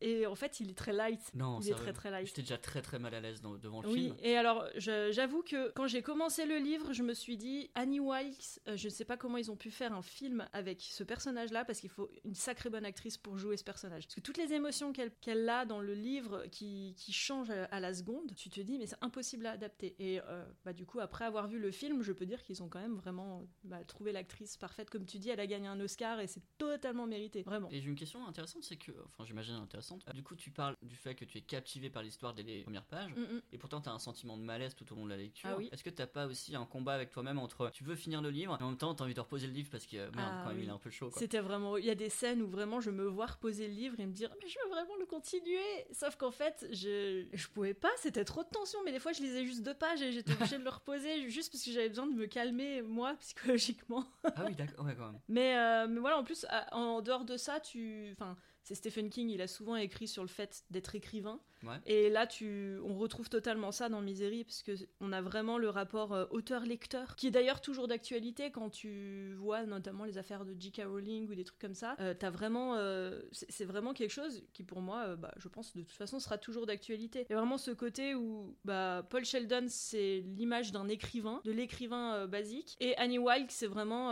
et 0.00 0.26
en 0.26 0.34
fait 0.34 0.60
il 0.60 0.70
est 0.70 0.74
très 0.78 0.92
light. 0.92 1.20
Non, 1.34 1.58
il 1.58 1.64
est 1.64 1.68
sérieux. 1.68 1.82
très 1.82 1.92
très 1.92 2.10
light. 2.10 2.26
J'étais 2.26 2.42
déjà 2.42 2.58
très 2.58 2.82
très 2.82 2.98
mal 2.98 3.14
à 3.14 3.20
l'aise 3.20 3.40
devant 3.42 3.82
le 3.82 3.88
Oui, 3.88 4.04
film. 4.04 4.16
et 4.22 4.36
alors 4.36 4.64
j'avoue 4.76 5.42
que 5.42 5.70
quand 5.72 5.86
j'ai 5.86 6.02
commencé 6.02 6.46
le 6.46 6.56
livre, 6.58 6.92
je 6.92 7.02
me 7.02 7.12
suis 7.14 7.36
dit 7.36 7.70
Annie 7.74 8.00
Wilkes, 8.00 8.49
euh, 8.68 8.76
je 8.76 8.86
ne 8.86 8.90
sais 8.92 9.04
pas 9.04 9.16
comment 9.16 9.36
ils 9.36 9.50
ont 9.50 9.56
pu 9.56 9.70
faire 9.70 9.92
un 9.92 10.02
film 10.02 10.48
avec 10.52 10.80
ce 10.80 11.04
personnage-là 11.04 11.64
parce 11.64 11.80
qu'il 11.80 11.90
faut 11.90 12.10
une 12.24 12.34
sacrée 12.34 12.70
bonne 12.70 12.84
actrice 12.84 13.18
pour 13.18 13.38
jouer 13.38 13.56
ce 13.56 13.64
personnage. 13.64 14.04
Parce 14.06 14.14
que 14.16 14.20
toutes 14.20 14.38
les 14.38 14.52
émotions 14.52 14.92
qu'elle 14.92 15.12
qu'elle 15.20 15.48
a 15.48 15.64
dans 15.64 15.80
le 15.80 15.94
livre 15.94 16.44
qui, 16.50 16.94
qui 16.96 17.12
changent 17.12 17.50
à, 17.50 17.64
à 17.66 17.80
la 17.80 17.94
seconde, 17.94 18.34
tu 18.34 18.48
te 18.50 18.60
dis 18.60 18.78
mais 18.78 18.86
c'est 18.86 19.02
impossible 19.02 19.46
à 19.46 19.52
adapter. 19.52 19.94
Et 19.98 20.20
euh, 20.20 20.44
bah, 20.64 20.72
du 20.72 20.86
coup 20.86 21.00
après 21.00 21.24
avoir 21.24 21.46
vu 21.48 21.58
le 21.58 21.70
film, 21.70 22.02
je 22.02 22.12
peux 22.12 22.26
dire 22.26 22.42
qu'ils 22.42 22.62
ont 22.62 22.68
quand 22.68 22.80
même 22.80 22.96
vraiment 22.96 23.46
bah, 23.64 23.84
trouvé 23.84 24.12
l'actrice 24.12 24.56
parfaite. 24.56 24.90
Comme 24.90 25.06
tu 25.06 25.18
dis, 25.18 25.30
elle 25.30 25.40
a 25.40 25.46
gagné 25.46 25.68
un 25.68 25.80
Oscar 25.80 26.20
et 26.20 26.26
c'est 26.26 26.42
totalement 26.58 27.06
mérité, 27.06 27.42
vraiment. 27.42 27.68
Et 27.70 27.80
j'ai 27.80 27.88
une 27.88 27.96
question 27.96 28.26
intéressante, 28.26 28.64
c'est 28.64 28.76
que, 28.76 28.92
enfin 29.06 29.24
j'imagine 29.24 29.54
intéressante, 29.54 30.04
du 30.14 30.22
coup 30.22 30.36
tu 30.36 30.50
parles 30.50 30.76
du 30.82 30.96
fait 30.96 31.14
que 31.14 31.24
tu 31.24 31.38
es 31.38 31.42
captivé 31.42 31.90
par 31.90 32.02
l'histoire 32.02 32.34
dès 32.34 32.42
les 32.42 32.62
premières 32.62 32.84
pages, 32.86 33.10
Mm, 33.20 33.40
et 33.52 33.58
pourtant 33.58 33.80
t'as 33.80 33.92
un 33.92 33.98
sentiment 33.98 34.36
de 34.36 34.42
malaise 34.42 34.74
tout 34.74 34.90
au 34.92 34.96
long 34.96 35.04
de 35.04 35.10
la 35.10 35.16
lecture. 35.16 35.50
Ah 35.52 35.56
oui. 35.56 35.68
Est-ce 35.72 35.82
que 35.82 35.90
t'as 35.90 36.06
pas 36.06 36.26
aussi 36.26 36.54
un 36.54 36.64
combat 36.64 36.94
avec 36.94 37.10
toi-même 37.10 37.38
entre 37.38 37.70
tu 37.70 37.84
veux 37.84 37.96
finir 37.96 38.22
le 38.22 38.30
livre, 38.30 38.39
et 38.44 38.62
en 38.62 38.68
même 38.68 38.76
temps 38.78 38.94
t'as 38.94 39.04
envie 39.04 39.14
de 39.14 39.20
reposer 39.20 39.46
le 39.46 39.52
livre 39.52 39.68
parce 39.70 39.86
que 39.86 39.96
merde, 39.96 40.12
Ah 40.18 40.40
quand 40.44 40.48
même 40.50 40.58
oui. 40.58 40.64
il 40.64 40.68
est 40.68 40.72
un 40.72 40.78
peu 40.78 40.90
chaud. 40.90 41.10
C'était 41.16 41.40
vraiment. 41.40 41.76
Il 41.76 41.84
y 41.84 41.90
a 41.90 41.94
des 41.94 42.08
scènes 42.10 42.42
où 42.42 42.48
vraiment 42.48 42.80
je 42.80 42.90
me 42.90 43.04
vois 43.06 43.26
reposer 43.26 43.68
le 43.68 43.74
livre 43.74 43.98
et 44.00 44.06
me 44.06 44.12
dire 44.12 44.30
mais 44.42 44.48
je 44.48 44.56
veux 44.64 44.70
vraiment 44.70 44.96
le 44.98 45.06
continuer. 45.06 45.58
Sauf 45.92 46.16
qu'en 46.16 46.30
fait 46.30 46.66
je 46.72 47.24
je 47.32 47.48
pouvais 47.48 47.74
pas. 47.74 47.90
C'était 47.98 48.24
trop 48.24 48.42
de 48.44 48.48
tension. 48.48 48.78
Mais 48.84 48.92
des 48.92 48.98
fois 49.00 49.12
je 49.12 49.20
lisais 49.22 49.44
juste 49.44 49.62
deux 49.62 49.74
pages 49.74 50.00
et 50.02 50.12
j'étais 50.12 50.32
obligée 50.32 50.58
de 50.58 50.64
le 50.64 50.70
reposer 50.70 51.28
juste 51.30 51.52
parce 51.52 51.64
que 51.64 51.70
j'avais 51.70 51.88
besoin 51.88 52.06
de 52.06 52.14
me 52.14 52.26
calmer 52.26 52.82
moi 52.82 53.14
psychologiquement. 53.20 54.04
Ah 54.24 54.44
oui, 54.46 54.54
d'accord, 54.54 54.84
ouais, 54.86 54.94
quand 54.96 55.06
même. 55.12 55.20
Mais 55.28 55.56
euh, 55.58 55.86
mais 55.88 56.00
voilà 56.00 56.18
en 56.18 56.24
plus 56.24 56.46
en 56.72 57.02
dehors 57.02 57.24
de 57.24 57.36
ça 57.36 57.60
tu 57.60 58.10
enfin 58.12 58.36
c'est 58.64 58.74
Stephen 58.74 59.10
King, 59.10 59.30
il 59.30 59.40
a 59.40 59.46
souvent 59.46 59.76
écrit 59.76 60.08
sur 60.08 60.22
le 60.22 60.28
fait 60.28 60.64
d'être 60.70 60.94
écrivain. 60.94 61.40
Ouais. 61.62 61.76
Et 61.86 62.08
là, 62.08 62.26
tu, 62.26 62.78
on 62.84 62.96
retrouve 62.96 63.28
totalement 63.28 63.72
ça 63.72 63.88
dans 63.88 64.00
Misery, 64.00 64.44
parce 64.44 64.62
que 64.62 64.72
on 65.00 65.12
a 65.12 65.20
vraiment 65.20 65.58
le 65.58 65.68
rapport 65.68 66.12
euh, 66.12 66.24
auteur-lecteur, 66.30 67.16
qui 67.16 67.26
est 67.26 67.30
d'ailleurs 67.30 67.60
toujours 67.60 67.86
d'actualité 67.86 68.50
quand 68.50 68.70
tu 68.70 69.34
vois 69.34 69.64
notamment 69.66 70.04
les 70.04 70.16
affaires 70.16 70.44
de 70.44 70.54
J.K. 70.58 70.82
Rowling 70.86 71.28
ou 71.28 71.34
des 71.34 71.44
trucs 71.44 71.58
comme 71.58 71.74
ça. 71.74 71.96
Euh, 72.00 72.14
t'as 72.18 72.30
vraiment, 72.30 72.76
euh, 72.76 73.20
c'est 73.32 73.64
vraiment 73.64 73.92
quelque 73.92 74.12
chose 74.12 74.42
qui 74.52 74.62
pour 74.62 74.80
moi, 74.80 75.16
bah, 75.16 75.32
je 75.36 75.48
pense 75.48 75.76
de 75.76 75.82
toute 75.82 75.92
façon 75.92 76.18
sera 76.18 76.38
toujours 76.38 76.66
d'actualité. 76.66 77.26
Il 77.28 77.32
y 77.32 77.34
a 77.34 77.38
vraiment 77.38 77.58
ce 77.58 77.70
côté 77.70 78.14
où 78.14 78.56
bah, 78.64 79.06
Paul 79.10 79.24
Sheldon, 79.24 79.66
c'est 79.68 80.20
l'image 80.36 80.72
d'un 80.72 80.88
écrivain, 80.88 81.40
de 81.44 81.52
l'écrivain 81.52 82.26
basique, 82.26 82.76
et 82.80 82.96
Annie 82.96 83.18
Wilkes, 83.18 83.52
c'est 83.52 83.66
vraiment 83.66 84.10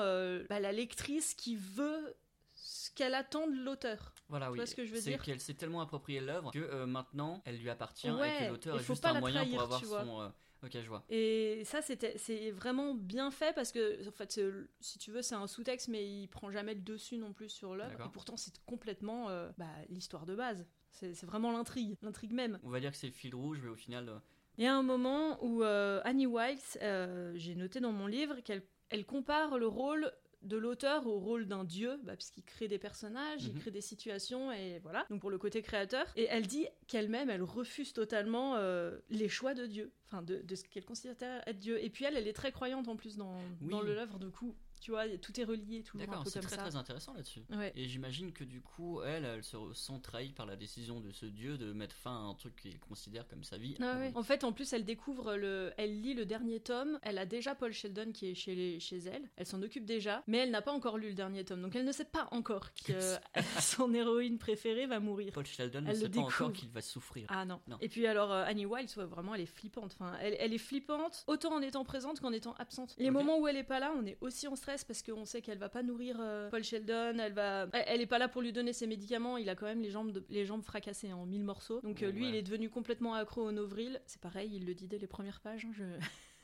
bah, 0.49 0.61
la 0.61 0.73
lectrice 0.73 1.35
qui 1.35 1.57
veut 1.57 2.15
ce 2.89 2.95
qu'elle 2.95 3.15
attend 3.15 3.47
de 3.47 3.57
l'auteur. 3.57 4.13
Voilà, 4.29 4.51
oui. 4.51 4.57
vois 4.59 4.67
ce 4.67 4.75
que 4.75 4.85
je 4.85 4.93
veux 4.93 5.01
c'est 5.01 5.11
dire 5.11 5.23
qu'elle 5.23 5.41
s'est 5.41 5.55
tellement 5.55 5.81
approprié 5.81 6.21
l'œuvre 6.21 6.51
que 6.51 6.59
euh, 6.59 6.87
maintenant 6.87 7.43
elle 7.45 7.59
lui 7.59 7.71
appartient 7.71 8.09
et 8.09 8.13
Ouais, 8.13 8.37
que 8.47 8.51
l'auteur 8.51 8.77
est 8.81 8.85
juste 8.85 9.03
pas 9.03 9.11
un 9.11 9.15
la 9.15 9.21
moyen 9.21 9.41
trahir, 9.41 9.55
pour 9.55 9.63
avoir 9.63 9.81
tu 9.81 9.87
son. 9.87 10.21
euh, 10.21 10.29
Ok, 10.65 10.73
je 10.75 10.89
vois. 10.89 11.05
Et 11.09 11.63
ça, 11.65 11.81
c'est 11.83 12.51
vraiment 12.51 12.93
bien 12.93 13.31
fait 13.31 13.55
parce 13.55 13.71
que, 13.71 14.09
en 14.09 14.11
fait, 14.11 14.33
c'est- 14.33 14.51
si 14.81 14.99
tu 14.99 15.13
veux, 15.13 15.23
c'est 15.23 15.37
un 15.37 15.47
sous-texte, 15.47 15.87
mais 15.87 16.05
il 16.05 16.27
prend 16.27 16.51
jamais 16.51 16.75
le 16.75 16.81
dessus 16.81 17.17
non 17.17 17.33
plus 17.33 17.49
sur 17.49 17.77
l'œuvre. 17.77 18.05
Et 18.05 18.09
pourtant, 18.13 18.37
c'est 18.37 18.53
complètement 18.67 19.29
euh, 19.29 19.51
bah, 19.57 19.67
l'histoire 19.89 20.27
de 20.27 20.35
base. 20.35 20.67
C'est 20.91 21.15
c'est 21.15 21.27
vraiment 21.27 21.53
l'intrigue, 21.53 21.95
l'intrigue 22.03 22.33
même. 22.33 22.59
On 22.65 22.71
va 22.71 22.81
dire 22.81 22.91
que 22.91 22.97
c'est 22.97 23.07
le 23.07 23.13
fil 23.13 23.37
rouge, 23.37 23.61
mais 23.63 23.69
au 23.69 23.77
final. 23.77 24.21
Il 24.57 24.65
y 24.65 24.67
a 24.67 24.75
un 24.75 24.83
moment 24.83 25.39
où 25.45 25.63
Annie 25.63 26.27
Wilkes, 26.27 26.77
j'ai 27.37 27.55
noté 27.55 27.79
dans 27.79 27.93
mon 27.93 28.09
livre 28.09 28.41
qu'elle 28.41 28.65
elle 28.91 29.05
compare 29.07 29.59
le 29.59 29.67
rôle 29.69 30.11
de 30.43 30.57
l'auteur 30.57 31.07
au 31.07 31.19
rôle 31.19 31.47
d'un 31.47 31.65
dieu, 31.65 31.99
bah, 32.05 32.15
puisqu'il 32.17 32.45
crée 32.45 32.69
des 32.69 32.79
personnages, 32.79 33.45
il 33.45 33.55
Mhm. 33.55 33.61
crée 33.61 33.71
des 33.73 33.81
situations, 33.81 34.53
et 34.53 34.79
voilà. 34.81 35.05
Donc 35.11 35.21
pour 35.21 35.31
le 35.31 35.39
côté 35.39 35.63
créateur. 35.63 36.07
Et 36.17 36.27
elle 36.31 36.47
dit 36.47 36.67
qu'elle-même, 36.87 37.29
elle 37.31 37.43
refuse 37.43 37.93
totalement 37.93 38.55
euh, 38.57 38.97
les 39.11 39.29
choix 39.29 39.55
de 39.55 39.67
Dieu, 39.67 39.93
enfin 40.07 40.23
de, 40.23 40.37
de 40.43 40.55
ce 40.55 40.65
qu'elle 40.65 40.85
considère 40.85 41.17
être 41.47 41.59
Dieu. 41.59 41.83
Et 41.83 41.91
puis 41.91 42.05
elle, 42.05 42.17
elle 42.17 42.29
est 42.29 42.33
très 42.33 42.53
croyante 42.53 42.89
en 42.89 42.97
plus 42.97 43.17
dans, 43.17 43.37
Oui. 43.63 43.71
dans 43.71 43.81
l'œuvre, 43.83 44.19
du 44.19 44.31
coup, 44.31 44.55
tu 44.81 44.91
vois, 44.91 45.07
tout 45.19 45.39
est 45.41 45.45
relié, 45.45 45.83
toujours 45.83 46.01
un 46.03 46.07
D'accord, 46.07 46.25
peu 46.25 46.31
c'est 46.31 46.41
comme 46.41 46.49
très 46.49 46.57
ça. 46.57 46.63
très 46.63 46.77
intéressant 46.77 47.13
là-dessus. 47.15 47.43
Ouais. 47.51 47.73
Et 47.75 47.87
j'imagine 47.89 48.33
que 48.33 48.45
du 48.45 48.61
coup, 48.61 49.03
elle, 49.03 49.25
elle 49.25 49.43
se 49.45 49.57
ressent 49.57 49.99
trahie 50.01 50.33
par 50.33 50.47
la 50.47 50.57
décision 50.57 51.01
de 51.01 51.11
ce 51.13 51.27
dieu 51.27 51.59
de 51.59 51.73
mettre 51.73 51.95
fin 51.97 52.11
à 52.15 52.21
un 52.21 52.35
truc 52.35 52.57
qu'il 52.57 52.79
considère 52.79 53.27
comme 53.29 53.45
sa 53.45 53.59
vie. 53.59 53.77
Ah 53.81 53.99
ouais. 53.99 54.13
En 54.15 54.23
fait, 54.23 54.45
en 54.45 54.53
plus, 54.53 54.73
elle 54.73 54.85
découvre 54.85 55.35
le, 55.37 55.73
elle 55.77 56.01
lit 56.01 56.15
le 56.15 56.25
dernier 56.27 56.61
tome. 56.61 56.99
Elle 57.03 57.19
a 57.19 57.27
déjà 57.27 57.55
Paul 57.55 57.73
Sheldon 57.73 58.13
qui 58.13 58.31
est 58.31 58.35
chez, 58.35 58.55
les- 58.55 58.81
chez 58.81 58.99
elle. 58.99 59.29
Elle 59.37 59.47
s'en 59.47 59.63
occupe 59.63 59.85
déjà, 59.85 60.23
mais 60.27 60.39
elle 60.39 60.51
n'a 60.51 60.63
pas 60.63 60.73
encore 60.73 60.99
lu 60.99 61.09
le 61.09 61.15
dernier 61.15 61.45
tome, 61.45 61.63
donc 61.63 61.75
elle 61.77 61.85
ne 61.85 61.93
sait 61.93 62.05
pas 62.05 62.29
encore 62.31 62.73
que 62.85 62.93
son 63.61 63.93
héroïne 63.95 64.39
préférée 64.39 64.87
va 64.87 65.01
mourir. 65.01 65.33
Paul 65.33 65.47
Sheldon 65.47 65.81
ne 65.83 65.89
Elle 65.91 65.97
sait 65.97 66.05
le 66.05 66.11
pas 66.11 66.21
encore 66.21 66.53
qu'il 66.53 66.69
va 66.71 66.81
souffrir. 66.81 67.27
Ah 67.29 67.45
non. 67.45 67.61
Non. 67.67 67.77
Et 67.81 67.89
puis 67.89 68.07
alors 68.07 68.33
euh, 68.33 68.45
Annie 68.47 68.67
Wilde, 68.67 68.91
ouais, 68.97 69.05
vraiment, 69.05 69.35
elle 69.35 69.41
est 69.43 69.47
flippante. 69.47 69.97
Enfin, 69.99 70.17
elle, 70.21 70.37
elle 70.39 70.53
est 70.53 70.59
flippante 70.59 71.25
autant 71.27 71.55
en 71.55 71.61
étant 71.63 71.85
présente 71.85 72.21
qu'en 72.21 72.33
étant 72.33 72.55
absente. 72.55 72.95
Les 72.99 73.11
moments 73.11 73.39
où 73.39 73.49
elle 73.49 73.57
est 73.57 73.65
pas 73.65 73.81
là, 73.81 73.93
on 73.97 74.05
est 74.07 74.17
aussi 74.21 74.47
en 74.49 74.57
stress 74.57 74.68
parce 74.87 75.03
qu'on 75.03 75.25
sait 75.25 75.41
qu'elle 75.43 75.59
va 75.59 75.69
pas 75.69 75.83
nourrir 75.83 76.17
euh, 76.21 76.51
Paul 76.51 76.63
Sheldon. 76.63 77.17
Elle 77.19 77.33
va, 77.33 77.69
elle, 77.73 78.01
est 78.01 78.07
pas 78.07 78.19
là 78.19 78.29
pour 78.29 78.43
lui 78.43 78.53
donner 78.53 78.73
ses 78.73 78.87
médicaments. 78.87 79.37
Il 79.37 79.49
a 79.49 79.55
quand 79.55 79.67
même 79.67 79.81
les 79.83 79.91
jambes, 79.91 80.13
de- 80.13 80.25
les 80.29 80.45
jambes 80.45 80.63
fracassées 80.63 81.13
en 81.13 81.27
mille 81.27 81.45
morceaux. 81.45 81.81
Donc 81.83 82.03
euh, 82.03 82.11
lui, 82.11 82.25
Ouais. 82.25 82.29
il 82.31 82.35
est 82.35 82.43
devenu 82.43 82.69
complètement 82.71 83.15
accro 83.15 83.43
au 83.43 83.53
Novril. 83.53 84.01
C'est 84.07 84.21
pareil, 84.21 84.51
il 84.55 84.67
le 84.67 84.75
dit 84.75 84.87
dès 84.89 84.99
les 84.99 85.07
premières 85.07 85.41
pages. 85.41 85.65
hein, 85.65 85.73
je, 85.73 85.85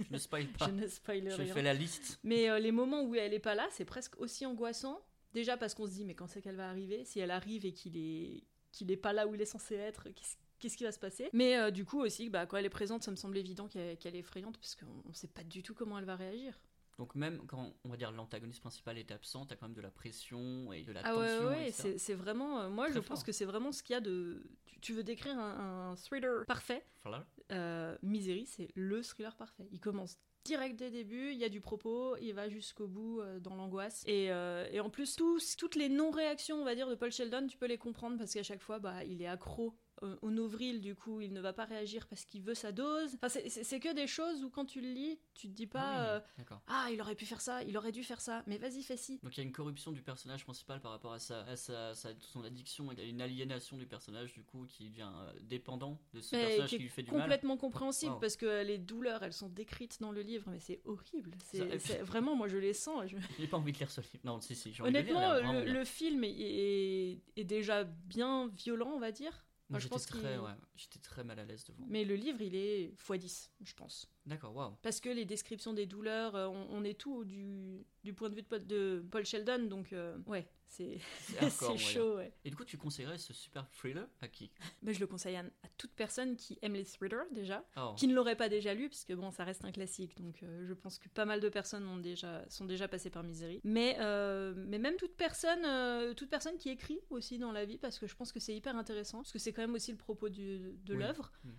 Je 0.04 0.12
ne 0.12 0.18
spoil 0.18 0.46
pas. 0.58 0.66
je 0.66 0.70
ne 0.72 0.86
spoil 0.86 1.30
Je 1.30 1.42
fais 1.44 1.62
la 1.62 1.74
liste. 1.74 2.18
Mais 2.24 2.48
euh, 2.50 2.58
les 2.58 2.72
moments 2.72 3.02
où 3.02 3.14
elle 3.14 3.34
est 3.34 3.38
pas 3.38 3.54
là, 3.54 3.66
c'est 3.70 3.84
presque 3.84 4.18
aussi 4.20 4.46
angoissant. 4.46 5.00
Déjà 5.34 5.56
parce 5.56 5.74
qu'on 5.74 5.86
se 5.86 5.92
dit, 5.92 6.04
mais 6.04 6.14
quand 6.14 6.28
c'est 6.28 6.40
qu'elle 6.40 6.56
va 6.56 6.68
arriver? 6.68 7.04
Si 7.04 7.18
elle 7.20 7.30
arrive 7.32 7.66
et 7.66 7.72
qu'il 7.72 7.96
est 7.96 8.44
qu'il 8.72 8.90
est 8.90 8.96
pas 8.96 9.12
là 9.12 9.26
où 9.28 9.34
il 9.36 9.40
est 9.40 9.44
censé 9.46 9.74
être, 9.76 10.04
qu'est-ce 10.10 10.36
qu'est-ce 10.58 10.76
qui 10.76 10.82
va 10.84 10.90
se 10.92 10.98
passer? 10.98 11.28
Mais 11.32 11.56
euh, 11.58 11.70
du 11.70 11.84
coup 11.84 12.00
aussi, 12.00 12.28
bah, 12.30 12.46
quand 12.46 12.56
elle 12.56 12.64
est 12.64 12.70
présente, 12.70 13.02
ça 13.04 13.10
me 13.10 13.16
semble 13.16 13.36
évident 13.38 13.68
qu'elle 13.68 13.96
est 14.16 14.18
effrayante 14.18 14.56
parce 14.58 14.74
qu'on 14.74 14.86
on 15.08 15.12
sait 15.12 15.28
pas 15.28 15.44
du 15.44 15.62
tout 15.62 15.74
comment 15.74 15.98
elle 15.98 16.04
va 16.06 16.16
réagir. 16.16 16.58
Donc 16.98 17.14
même 17.14 17.44
quand 17.46 17.72
on 17.84 17.88
va 17.88 17.96
dire 17.96 18.12
l'antagoniste 18.12 18.60
principal 18.60 18.98
est 18.98 19.10
absent, 19.10 19.46
t'as 19.46 19.56
quand 19.56 19.66
même 19.66 19.74
de 19.76 19.80
la 19.80 19.90
pression 19.90 20.72
et 20.72 20.82
de 20.84 20.92
la 20.92 21.00
Ah 21.04 21.16
ouais, 21.16 21.26
tension. 21.28 21.48
ouais, 21.48 21.68
etc. 21.68 21.82
c'est 21.82 21.98
c'est 21.98 22.14
vraiment. 22.14 22.60
euh, 22.60 22.68
moi, 22.70 22.86
Très 22.86 22.94
je 22.94 23.00
fort. 23.00 23.08
pense 23.16 23.24
que 23.24 23.32
c'est 23.32 23.44
vraiment 23.44 23.72
ce 23.72 23.82
qu'il 23.82 23.94
y 23.94 23.96
a 23.96 24.00
de. 24.00 24.42
Tu, 24.66 24.80
tu 24.80 24.92
veux 24.92 25.02
décrire 25.04 25.38
un, 25.38 25.90
un 25.90 25.96
thriller 25.96 26.44
parfait 26.46 26.86
Voilà. 27.02 27.26
euh, 27.52 27.96
Misery, 28.02 28.46
c'est 28.46 28.68
le 28.74 29.02
thriller 29.02 29.36
parfait. 29.36 29.66
Il 29.72 29.80
commence 29.80 30.18
direct 30.44 30.76
dès 30.76 30.86
le 30.90 30.90
début, 30.92 31.30
il 31.32 31.38
y 31.38 31.44
a 31.44 31.48
du 31.48 31.62
propos, 31.62 32.16
il 32.18 32.32
va 32.34 32.50
jusqu'au 32.50 32.86
bout 32.86 33.20
euh, 33.22 33.40
dans 33.40 33.56
l'angoisse. 33.56 34.04
Et, 34.06 34.30
euh, 34.30 34.68
et 34.70 34.78
en 34.78 34.90
plus, 34.90 35.16
tous, 35.16 35.56
toutes 35.56 35.74
les 35.74 35.88
non-réactions, 35.88 36.56
on 36.60 36.64
va 36.66 36.74
dire, 36.74 36.86
de 36.86 36.94
Paul 36.94 37.10
Sheldon, 37.10 37.46
tu 37.46 37.56
peux 37.56 37.64
les 37.64 37.78
comprendre 37.78 38.18
parce 38.18 38.34
qu'à 38.34 38.42
chaque 38.42 38.60
fois, 38.60 38.78
bah, 38.78 39.02
il 39.04 39.22
est 39.22 39.26
accro 39.26 39.74
euh, 40.02 40.16
au 40.22 40.30
Novril, 40.30 40.80
du 40.80 40.94
coup, 40.94 41.20
il 41.20 41.32
ne 41.32 41.40
va 41.40 41.52
pas 41.52 41.64
réagir 41.64 42.06
parce 42.08 42.24
qu'il 42.24 42.42
veut 42.42 42.54
sa 42.54 42.72
dose. 42.72 43.14
Enfin, 43.22 43.28
c'est- 43.28 43.80
que 43.80 43.92
des 43.94 44.06
choses 44.06 44.42
où 44.42 44.50
quand 44.50 44.64
tu 44.64 44.80
le 44.80 44.88
lis, 44.88 45.18
tu 45.34 45.48
te 45.48 45.52
dis 45.52 45.66
pas 45.66 45.80
Ah 45.82 46.22
oui, 46.38 46.44
euh, 46.50 46.56
ah 46.66 46.88
il 46.92 47.00
aurait 47.00 47.14
pu 47.14 47.26
faire 47.26 47.40
ça, 47.40 47.62
il 47.62 47.76
aurait 47.76 47.92
dû 47.92 48.02
faire 48.02 48.20
ça, 48.20 48.42
mais 48.46 48.56
vas-y 48.58 48.82
fais 48.82 48.96
ci. 48.96 49.18
Donc 49.22 49.36
il 49.36 49.40
y 49.40 49.40
a 49.40 49.46
une 49.46 49.52
corruption 49.52 49.92
du 49.92 50.02
personnage 50.02 50.44
principal 50.44 50.80
par 50.80 50.90
rapport 50.92 51.12
à, 51.12 51.18
sa, 51.18 51.42
à 51.42 51.56
sa, 51.56 51.94
sa- 51.94 52.10
son 52.20 52.42
addiction, 52.44 52.90
il 52.92 52.98
y 52.98 53.02
a 53.02 53.04
une 53.04 53.20
aliénation 53.20 53.76
du 53.76 53.86
personnage 53.86 54.32
du 54.32 54.42
coup 54.42 54.64
qui 54.66 54.88
devient 54.88 55.10
euh, 55.14 55.32
dépendant 55.42 56.00
de 56.12 56.20
ce 56.20 56.34
Mais 56.34 56.46
personnage 56.46 56.70
qui 56.70 56.78
lui 56.78 56.88
fait 56.88 57.02
du 57.02 57.10
mal. 57.12 57.20
complètement 57.22 57.56
compréhensible 57.56 58.12
Wow. 58.14 58.20
parce 58.20 58.36
que 58.36 58.62
les 58.64 58.78
douleurs 58.78 59.22
elles 59.22 59.32
sont 59.32 59.48
décrites 59.48 59.98
dans 60.00 60.12
le 60.12 60.22
livre 60.22 60.50
mais 60.50 60.60
c'est 60.60 60.80
horrible 60.84 61.32
c'est 61.52 61.64
puis- 61.78 61.94
vraiment 62.02 62.34
moi 62.34 62.48
je 62.48 62.56
les 62.56 62.72
sens 62.74 63.04
je- 63.06 63.16
J'ai 63.38 63.46
pas 63.46 63.56
envie 63.58 63.72
de 63.72 63.78
lire 63.78 63.90
ce 63.90 64.00
livre. 64.00 64.18
Non, 64.24 64.40
si, 64.40 64.54
si, 64.54 64.72
j'ai 64.72 64.82
envie 64.82 64.92
de 64.92 64.98
le 64.98 65.04
lire, 65.04 65.16
honnêtement 65.16 65.32
l'air 65.34 65.42
vraiment 65.44 65.60
le, 65.64 65.72
le 65.80 65.84
film 65.84 66.24
est, 66.24 66.30
est- 66.32 67.20
est 67.36 67.44
déjà 67.44 67.84
bien 67.84 68.48
violent 68.48 68.90
on 68.94 68.98
va 69.00 69.12
dire 69.12 69.44
Enfin, 69.70 69.78
je 69.78 69.84
j'étais 69.84 69.94
pense 69.94 70.06
très, 70.06 70.36
ouais, 70.38 70.50
j'étais 70.76 70.98
très 70.98 71.24
mal 71.24 71.38
à 71.38 71.44
l'aise 71.44 71.64
devant. 71.64 71.84
mais 71.88 72.04
le 72.04 72.16
livre 72.16 72.42
il 72.42 72.54
est 72.54 72.92
x10 73.00 73.48
je 73.62 73.74
pense 73.74 74.08
D'accord, 74.26 74.54
waouh. 74.54 74.74
parce 74.82 75.00
que 75.00 75.08
les 75.08 75.24
descriptions 75.24 75.72
des 75.72 75.86
douleurs 75.86 76.34
euh, 76.36 76.46
on, 76.48 76.66
on 76.70 76.84
est 76.84 76.98
tout 76.98 77.24
du, 77.24 77.84
du 78.04 78.12
point 78.12 78.28
de 78.28 78.34
vue 78.34 78.42
de 78.42 78.46
Paul, 78.46 78.66
de 78.66 79.04
Paul 79.10 79.24
Sheldon 79.24 79.64
donc 79.66 79.92
euh, 79.94 80.18
ouais 80.26 80.46
c'est 80.66 80.98
chaud 81.78 82.16
ouais 82.16 82.32
Et 82.44 82.50
du 82.50 82.56
coup, 82.56 82.64
tu 82.64 82.76
conseillerais 82.76 83.18
ce 83.18 83.32
super 83.32 83.68
thriller 83.70 84.06
à 84.20 84.28
qui? 84.28 84.50
Mais 84.82 84.92
je 84.92 85.00
le 85.00 85.06
conseille 85.06 85.36
à, 85.36 85.40
à 85.40 85.68
toute 85.78 85.92
personne 85.92 86.36
qui 86.36 86.58
aime 86.62 86.74
les 86.74 86.84
thrillers 86.84 87.26
déjà 87.30 87.64
Oh, 87.76 87.94
qui 87.96 88.06
ne 88.08 88.14
l'aurait 88.14 88.36
pas 88.36 88.48
déjà 88.48 88.74
lu, 88.74 88.88
puisque 88.88 89.12
bon, 89.12 89.30
ça 89.30 89.44
reste 89.44 89.64
un 89.64 89.72
classique, 89.72 90.16
donc 90.16 90.42
euh, 90.42 90.64
je 90.66 90.74
pense 90.74 90.98
que 90.98 91.08
pas 91.08 91.24
mal 91.24 91.40
de 91.40 91.48
personnes 91.48 91.86
ont 91.86 91.98
déjà, 91.98 92.44
sont 92.48 92.64
déjà 92.64 92.88
passées 92.88 93.10
par 93.10 93.22
Misery. 93.22 93.60
Mais, 93.64 93.96
euh, 94.00 94.52
mais 94.56 94.78
même 94.78 94.96
toute 94.96 95.16
personne, 95.16 95.64
euh, 95.64 96.12
toute 96.14 96.30
personne 96.30 96.56
qui 96.56 96.70
écrit 96.70 96.98
aussi 97.10 97.38
dans 97.38 97.52
la 97.52 97.64
vie, 97.64 97.78
parce 97.78 97.98
que 97.98 98.06
je 98.06 98.16
pense 98.16 98.32
que 98.32 98.40
c'est 98.40 98.54
hyper 98.54 98.76
intéressant, 98.76 99.18
parce 99.18 99.32
que 99.32 99.38
c'est 99.38 99.52
quand 99.52 99.62
même 99.62 99.74
aussi 99.74 99.92
le 99.92 99.98
propos 99.98 100.28
du- 100.28 100.72
de 100.84 100.94
Oui. 100.94 101.00
l'œuvre. 101.00 101.32
Mm. 101.44 101.50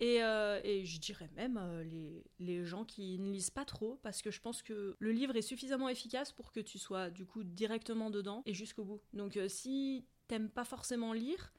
Et, 0.00 0.22
euh, 0.22 0.60
et 0.62 0.84
je 0.84 1.00
dirais 1.00 1.28
même 1.34 1.56
euh, 1.56 1.82
les, 1.82 2.24
les 2.38 2.64
gens 2.64 2.84
qui 2.84 3.18
ne 3.18 3.32
lisent 3.32 3.50
pas 3.50 3.64
trop, 3.64 3.98
parce 4.02 4.22
que 4.22 4.30
je 4.30 4.40
pense 4.40 4.62
que 4.62 4.96
le 4.98 5.12
livre 5.12 5.36
est 5.36 5.42
suffisamment 5.42 5.88
efficace 5.88 6.32
pour 6.32 6.52
que 6.52 6.60
tu 6.60 6.78
sois 6.78 7.10
du 7.10 7.26
coup 7.26 7.42
directement 7.42 8.10
dedans 8.10 8.42
et 8.46 8.54
jusqu'au 8.54 8.84
bout. 8.84 9.00
Donc 9.12 9.36
euh, 9.36 9.48
si 9.48 10.06
t'aimes 10.28 10.50
pas 10.50 10.64
forcément 10.64 11.12
lire, 11.12 11.52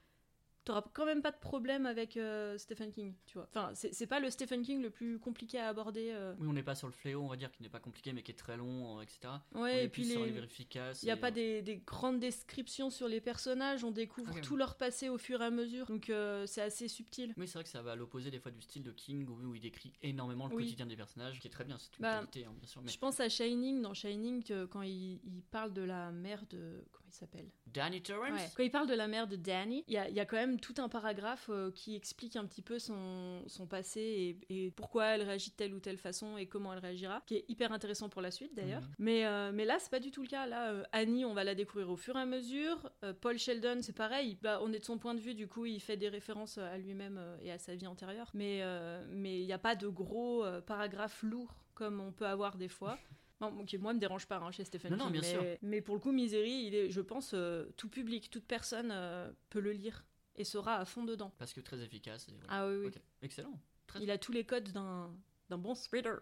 t'auras 0.70 0.84
quand 0.94 1.06
même 1.06 1.22
pas 1.24 1.32
de 1.32 1.38
problème 1.40 1.86
avec 1.88 2.16
euh, 2.16 2.58
Stephen 2.58 2.92
King, 2.92 3.16
tu 3.26 3.34
vois. 3.40 3.48
Enfin, 3.50 3.72
c'est 3.74 4.06
pas 4.08 4.20
le 4.20 4.30
Stephen 4.30 4.62
King 4.62 4.82
le 4.82 4.92
plus 4.92 5.18
compliqué 5.20 5.60
à 5.60 5.68
aborder. 5.68 6.10
euh. 6.12 6.36
Oui, 6.40 6.48
on 6.48 6.54
n'est 6.54 6.62
pas 6.64 6.76
sur 6.76 6.88
le 6.88 6.94
fléau, 6.94 7.22
on 7.24 7.28
va 7.28 7.36
dire, 7.38 7.52
qui 7.52 7.64
n'est 7.64 7.70
pas 7.70 7.80
compliqué 7.80 8.14
mais 8.14 8.22
qui 8.22 8.32
est 8.32 8.36
très 8.36 8.56
long, 8.56 9.00
euh, 9.00 9.02
etc. 9.02 9.20
on 9.54 9.62
Ouais, 9.64 9.82
est 9.82 9.86
et 9.86 9.90
puis 9.90 10.04
plus 10.04 10.12
sur 10.12 10.24
les... 10.24 10.30
Il 10.32 11.06
n'y 11.06 11.12
a 11.12 11.16
et, 11.16 11.20
pas 11.20 11.28
euh, 11.30 11.32
des, 11.32 11.62
des 11.64 11.78
grandes 11.78 12.20
descriptions 12.20 12.90
sur 12.92 13.08
les 13.08 13.20
personnages, 13.20 13.84
on 13.84 13.92
découvre 13.92 14.40
tout 14.42 14.56
leur 14.56 14.76
passé 14.76 15.10
au 15.10 15.18
fur 15.18 15.42
et 15.42 15.46
à 15.46 15.50
mesure, 15.50 15.88
donc 15.88 16.12
c'est 16.46 16.62
assez 16.62 16.88
subtil. 16.88 17.34
Oui, 17.38 17.48
c'est 17.48 17.54
vrai 17.56 17.64
que 17.64 17.70
ça 17.70 17.82
va 17.82 17.94
à 17.94 17.96
l'opposé 17.96 18.30
des 18.30 18.40
fois 18.40 18.52
du 18.52 18.62
style 18.62 18.84
de 18.84 18.92
King 18.92 19.28
où, 19.28 19.34
où 19.50 19.56
il 19.56 19.62
décrit 19.62 19.94
énormément 20.04 20.48
le 20.48 20.56
Oui. 20.56 20.64
quotidien 20.66 20.86
des 20.86 20.96
personnages, 20.96 21.40
qui 21.40 21.48
est 21.48 21.52
très 21.52 21.66
bien, 21.66 21.78
c'est 21.80 21.98
une 21.98 22.04
Bah, 22.04 22.20
qualité, 22.20 22.46
hein, 22.46 22.54
bien 22.58 22.68
sûr. 22.68 22.82
Mais 22.84 22.92
Je 22.92 22.98
pense 23.00 23.20
à 23.20 23.28
Shining, 23.30 23.82
dans 23.82 23.94
Shining, 23.96 24.44
quand 24.70 24.84
il, 24.84 25.20
il 25.24 25.42
parle 25.50 25.74
de 25.74 25.82
la 25.82 26.12
mère 26.12 26.46
de... 26.52 26.84
Comment 26.92 27.09
il 27.10 27.16
s'appelle 27.16 27.50
Danny 27.68 28.02
Torrance? 28.02 28.40
Ouais. 28.40 28.50
Quand 28.56 28.64
il 28.64 28.72
parle 28.72 28.88
de 28.88 28.94
la 28.94 29.08
mère 29.08 29.28
de 29.28 29.36
Danny, 29.36 29.84
il 29.88 29.94
y 29.94 29.98
a, 29.98 30.08
il 30.10 30.16
y 30.16 30.20
a 30.20 30.26
quand 30.26 30.38
même 30.38 30.60
tout 30.60 30.76
un 30.78 30.90
paragraphe 30.90 31.50
euh, 31.50 31.72
qui 31.72 31.96
explique 31.96 32.36
un 32.36 32.46
petit 32.46 32.62
peu 32.62 32.80
son, 32.80 33.44
son 33.48 33.68
passé 33.68 34.38
et, 34.50 34.66
et 34.66 34.72
pourquoi 34.72 35.06
elle 35.08 35.24
réagit 35.24 35.50
de 35.52 35.56
telle 35.56 35.74
ou 35.74 35.80
telle 35.80 35.98
façon 35.98 36.38
et 36.38 36.46
comment 36.46 36.74
elle 36.74 36.80
réagira, 36.80 37.22
qui 37.26 37.36
est 37.36 37.46
hyper 37.48 37.72
intéressant 37.72 38.10
pour 38.10 38.22
la 38.22 38.32
suite 38.32 38.56
d'ailleurs. 38.56 38.82
Mhm. 38.82 38.96
Mais, 39.00 39.26
euh, 39.26 39.52
mais 39.54 39.66
là, 39.66 39.78
c'est 39.80 39.90
pas 39.90 40.00
du 40.00 40.12
tout 40.12 40.22
le 40.22 40.28
cas. 40.28 40.46
Là, 40.46 40.72
euh, 40.72 40.84
Annie, 40.92 41.26
on 41.26 41.34
va 41.34 41.44
la 41.44 41.56
découvrir 41.56 41.90
au 41.90 41.96
fur 41.98 42.16
et 42.16 42.22
à 42.22 42.26
mesure. 42.26 42.92
Euh, 43.04 43.14
Paul 43.14 43.38
Sheldon, 43.38 43.80
c'est 43.82 43.96
pareil. 43.96 44.38
Bah, 44.42 44.60
on 44.62 44.72
est 44.72 44.80
de 44.80 44.86
son 44.86 44.98
point 44.98 45.16
de 45.16 45.20
vue, 45.20 45.34
du 45.34 45.48
coup, 45.48 45.66
il 45.66 45.80
fait 45.80 45.98
des 45.98 46.10
références 46.10 46.58
à 46.58 46.78
lui-même 46.78 47.20
et 47.42 47.52
à 47.52 47.58
sa 47.58 47.76
vie 47.76 47.88
antérieure. 47.88 48.30
Mais 48.34 48.64
mais 49.10 49.42
il 49.42 49.46
n'y 49.46 49.54
a 49.54 49.58
pas 49.58 49.76
de 49.76 49.88
gros 49.88 50.46
paragraphes 50.66 51.24
lourds 51.24 51.56
comme 51.74 52.02
on 52.02 52.12
peut 52.12 52.28
avoir 52.28 52.58
des 52.58 52.68
fois. 52.68 52.98
Qui 53.66 53.78
moi 53.78 53.94
me 53.94 54.00
dérange 54.00 54.26
pas 54.26 54.38
hein, 54.38 54.52
chez 54.52 54.64
Stephen 54.66 54.92
Non, 54.92 54.98
King, 54.98 55.06
non, 55.06 55.12
bien 55.12 55.22
mais, 55.22 55.28
sûr. 55.32 55.58
mais 55.62 55.82
pour 55.82 55.96
le 55.96 56.02
coup, 56.02 56.12
Misery, 56.12 56.66
il 56.68 56.76
est, 56.76 56.90
je 56.92 57.02
pense, 57.02 57.32
euh, 57.34 57.66
tout 57.78 57.88
public, 57.90 58.30
toute 58.30 58.46
personne 58.46 58.90
euh, 58.92 59.32
peut 59.50 59.60
le 59.62 59.72
lire 59.72 60.06
et 60.36 60.44
sera 60.44 60.76
à 60.78 60.86
fond 60.86 61.04
dedans. 61.04 61.34
Parce 61.38 61.54
que 61.54 61.62
très 61.62 61.82
efficace. 61.82 62.28
et 62.30 62.34
voilà. 62.34 62.48
Ah 62.50 62.68
oui, 62.68 62.76
oui. 62.78 62.88
Ok, 62.88 63.02
Excellent. 63.22 63.60
Très 63.88 64.02
Il 64.02 64.12
a 64.12 64.18
tous 64.18 64.32
les 64.32 64.44
codes 64.44 64.72
d'un 64.72 65.12
d'un 65.50 65.58
bon 65.58 65.76
thriller. 65.76 66.20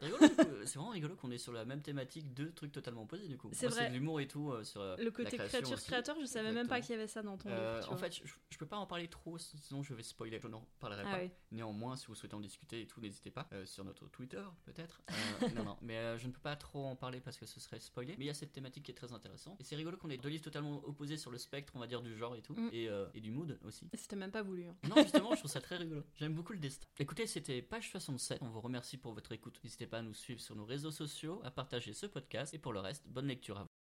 C'est 0.65 0.75
vraiment 0.75 0.91
rigolo 0.91 1.15
qu'on 1.15 1.31
est 1.31 1.37
sur 1.37 1.53
la 1.53 1.65
même 1.65 1.81
thématique, 1.81 2.33
deux 2.33 2.51
trucs 2.53 2.71
totalement 2.71 3.03
opposés 3.03 3.27
du 3.27 3.37
coup. 3.37 3.49
C'est 3.53 3.67
vrai. 3.67 3.89
de 3.89 3.93
l'humour 3.93 4.19
et 4.21 4.27
tout 4.27 4.51
euh, 4.51 4.63
sur 4.63 4.81
euh, 4.81 4.95
Le 4.97 5.11
côté 5.11 5.37
la 5.37 5.45
création 5.47 5.73
aussi. 5.73 5.85
créature-créateur, 5.85 6.17
je 6.21 6.25
savais 6.25 6.51
même 6.51 6.67
pas 6.67 6.81
qu'il 6.81 6.91
y 6.91 6.93
avait 6.93 7.07
ça 7.07 7.21
dans 7.21 7.37
ton 7.37 7.49
Euh, 7.49 7.79
livre. 7.79 7.91
en 7.91 7.95
vois. 7.95 8.09
fait, 8.09 8.21
je, 8.25 8.33
je 8.49 8.57
peux 8.57 8.65
pas 8.65 8.77
en 8.77 8.85
parler 8.87 9.07
trop, 9.07 9.37
sinon 9.37 9.83
je 9.83 9.93
vais 9.93 10.03
spoiler. 10.03 10.39
Je 10.41 10.47
n'en 10.47 10.65
parlerai 10.79 11.03
Ah 11.05 11.11
pas. 11.17 11.23
oui. 11.23 11.31
Néanmoins, 11.51 11.95
si 11.95 12.07
vous 12.07 12.15
souhaitez 12.15 12.35
en 12.35 12.39
discuter 12.39 12.81
et 12.81 12.87
tout, 12.87 12.99
n'hésitez 13.01 13.31
pas 13.31 13.47
euh, 13.53 13.65
sur 13.65 13.83
notre 13.83 14.07
Twitter, 14.09 14.43
peut-être. 14.65 15.01
Euh, 15.09 15.13
non, 15.55 15.63
non, 15.65 15.77
mais 15.81 15.97
euh, 15.97 16.17
je 16.17 16.27
ne 16.27 16.31
peux 16.31 16.39
pas 16.39 16.55
trop 16.55 16.85
en 16.85 16.95
parler 16.95 17.19
parce 17.21 17.37
que 17.37 17.45
ce 17.45 17.59
serait 17.59 17.79
spoilé. 17.79 18.15
Mais 18.17 18.25
il 18.25 18.27
y 18.27 18.31
a 18.31 18.33
cette 18.33 18.51
thématique 18.51 18.83
qui 18.83 18.91
est 18.91 18.95
très 18.95 19.13
intéressante. 19.13 19.59
Et 19.59 19.63
c'est 19.63 19.75
rigolo 19.75 19.97
qu'on 19.97 20.09
ait 20.09 20.17
deux 20.17 20.29
livres 20.29 20.43
totalement 20.43 20.81
opposés 20.85 21.17
sur 21.17 21.31
le 21.31 21.37
spectre, 21.37 21.73
on 21.75 21.79
va 21.79 21.87
dire, 21.87 22.01
du 22.01 22.15
genre 22.17 22.35
et 22.35 22.41
tout, 22.41 22.53
Mm. 22.53 22.69
et, 22.73 22.89
euh, 22.89 23.05
et 23.13 23.19
du 23.21 23.31
mood 23.31 23.57
aussi. 23.65 23.87
C'était 23.93 24.15
même 24.15 24.31
pas 24.31 24.41
voulu. 24.41 24.65
hein. 24.65 24.75
Non, 24.89 24.95
justement, 25.03 25.31
je 25.33 25.39
trouve 25.39 25.51
ça 25.51 25.61
très 25.61 25.77
rigolo. 25.77 26.03
J'aime 26.15 26.33
beaucoup 26.33 26.53
le 26.53 26.59
destin. 26.59 26.87
Écoutez, 26.99 27.27
c'était 27.27 27.61
page 27.61 27.89
67. 27.91 28.39
On 28.41 28.49
vous 28.49 28.61
remercie 28.61 28.97
pour 28.97 29.13
votre 29.17 29.31
écoute. 29.31 29.59
N'hésitez 29.63 29.87
pas 29.87 29.97
à 29.97 30.01
nous 30.03 30.13
suivre 30.13 30.39
sur 30.39 30.55
nos 30.55 30.65
réseaux 30.65 30.91
sociaux, 30.91 31.41
à 31.43 31.49
partager 31.49 31.93
ce 31.93 32.05
podcast. 32.05 32.53
Et 32.53 32.59
pour 32.59 32.71
le 32.71 32.79
reste, 32.79 33.07
bonne 33.07 33.27
lecture 33.27 33.57
à 33.57 33.63
vous. 33.63 33.76